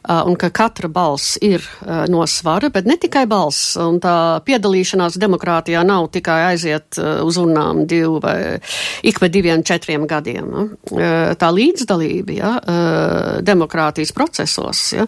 [0.09, 1.62] un ka katra balss ir
[2.11, 3.76] no svara, bet ne tikai balss.
[3.80, 8.59] Un tā piedalīšanās demokrātijā nav tikai aiziet uz urnām divu vai
[9.07, 10.76] ik pa diviem, četriem gadiem.
[11.38, 12.53] Tā līdzdalība ja,
[13.46, 15.07] demokrātijas procesos ja,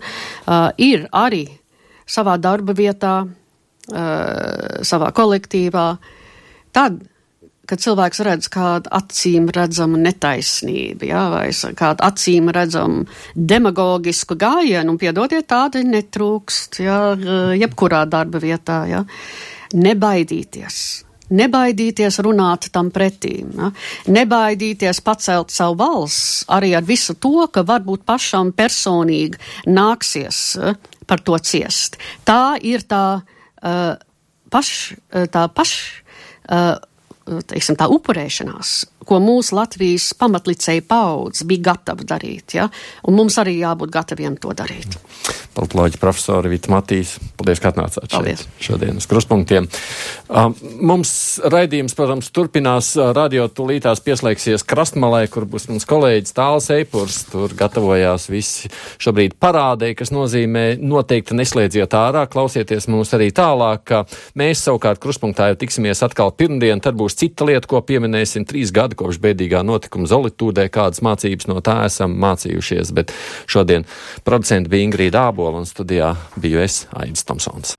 [0.79, 1.47] ir arī
[2.07, 3.17] savā darba vietā,
[4.85, 5.89] savā kolektīvā.
[6.75, 7.03] Tad
[7.69, 11.47] kad cilvēks redz kādu acīm redzamu netaisnību, jā, vai
[11.79, 13.05] kādu acīm redzamu
[13.35, 17.01] demagogisku gājienu, un piedodiet, tādi netrūkst, jā,
[17.61, 19.05] jebkurā darba vietā, jā.
[19.75, 20.85] Nebaidīties.
[21.35, 23.71] Nebaidīties runāt tam pretīm, ja?
[24.13, 30.75] nebaidīties pacelt savu balss arī ar visu to, ka varbūt pašam personīgi nāksies ja,
[31.09, 31.97] par to ciest.
[32.29, 33.95] Tā ir tā uh,
[34.53, 34.71] paš,
[35.33, 35.73] tā paš
[36.53, 36.77] uh,
[37.25, 38.75] teiksim, tā upurēšanās,
[39.07, 42.57] ko mūsu Latvijas pamatlicēja paudze bija gatava darīt.
[42.59, 42.69] Ja?
[43.09, 44.99] Un mums arī jābūt gataviem to darīt.
[45.55, 48.43] Politoloģija profesora Vita Matīs, paldies, ka atnācāt Paldies.
[48.43, 49.69] šeit šodien uz kruspunktiem.
[50.83, 51.13] Mums
[51.47, 52.91] raidījums, protams, turpinās.
[53.15, 57.21] Radio tūlītās pieslēgsies Krastmalē, kur būs mums kolēģis Tāls Eipurs.
[57.31, 58.71] Tur gatavojās visi
[59.03, 63.95] šobrīd parādē, kas nozīmē noteikti neslēdziet ārā, klausieties mūs arī tālāk.
[64.39, 69.03] Mēs savukārt kruspunktā jau tiksimies atkal pirmdien, tad būs cita lieta, ko pieminēsim trīs gadi
[69.03, 73.13] kopš bēdīgā notikuma Zolitūdē, kādas mācības no tā esam mācījušies, bet
[73.47, 73.85] šodien
[74.25, 77.73] producenti bija Ingrīda Ābola un studijā biju es, Aidis Tomsons.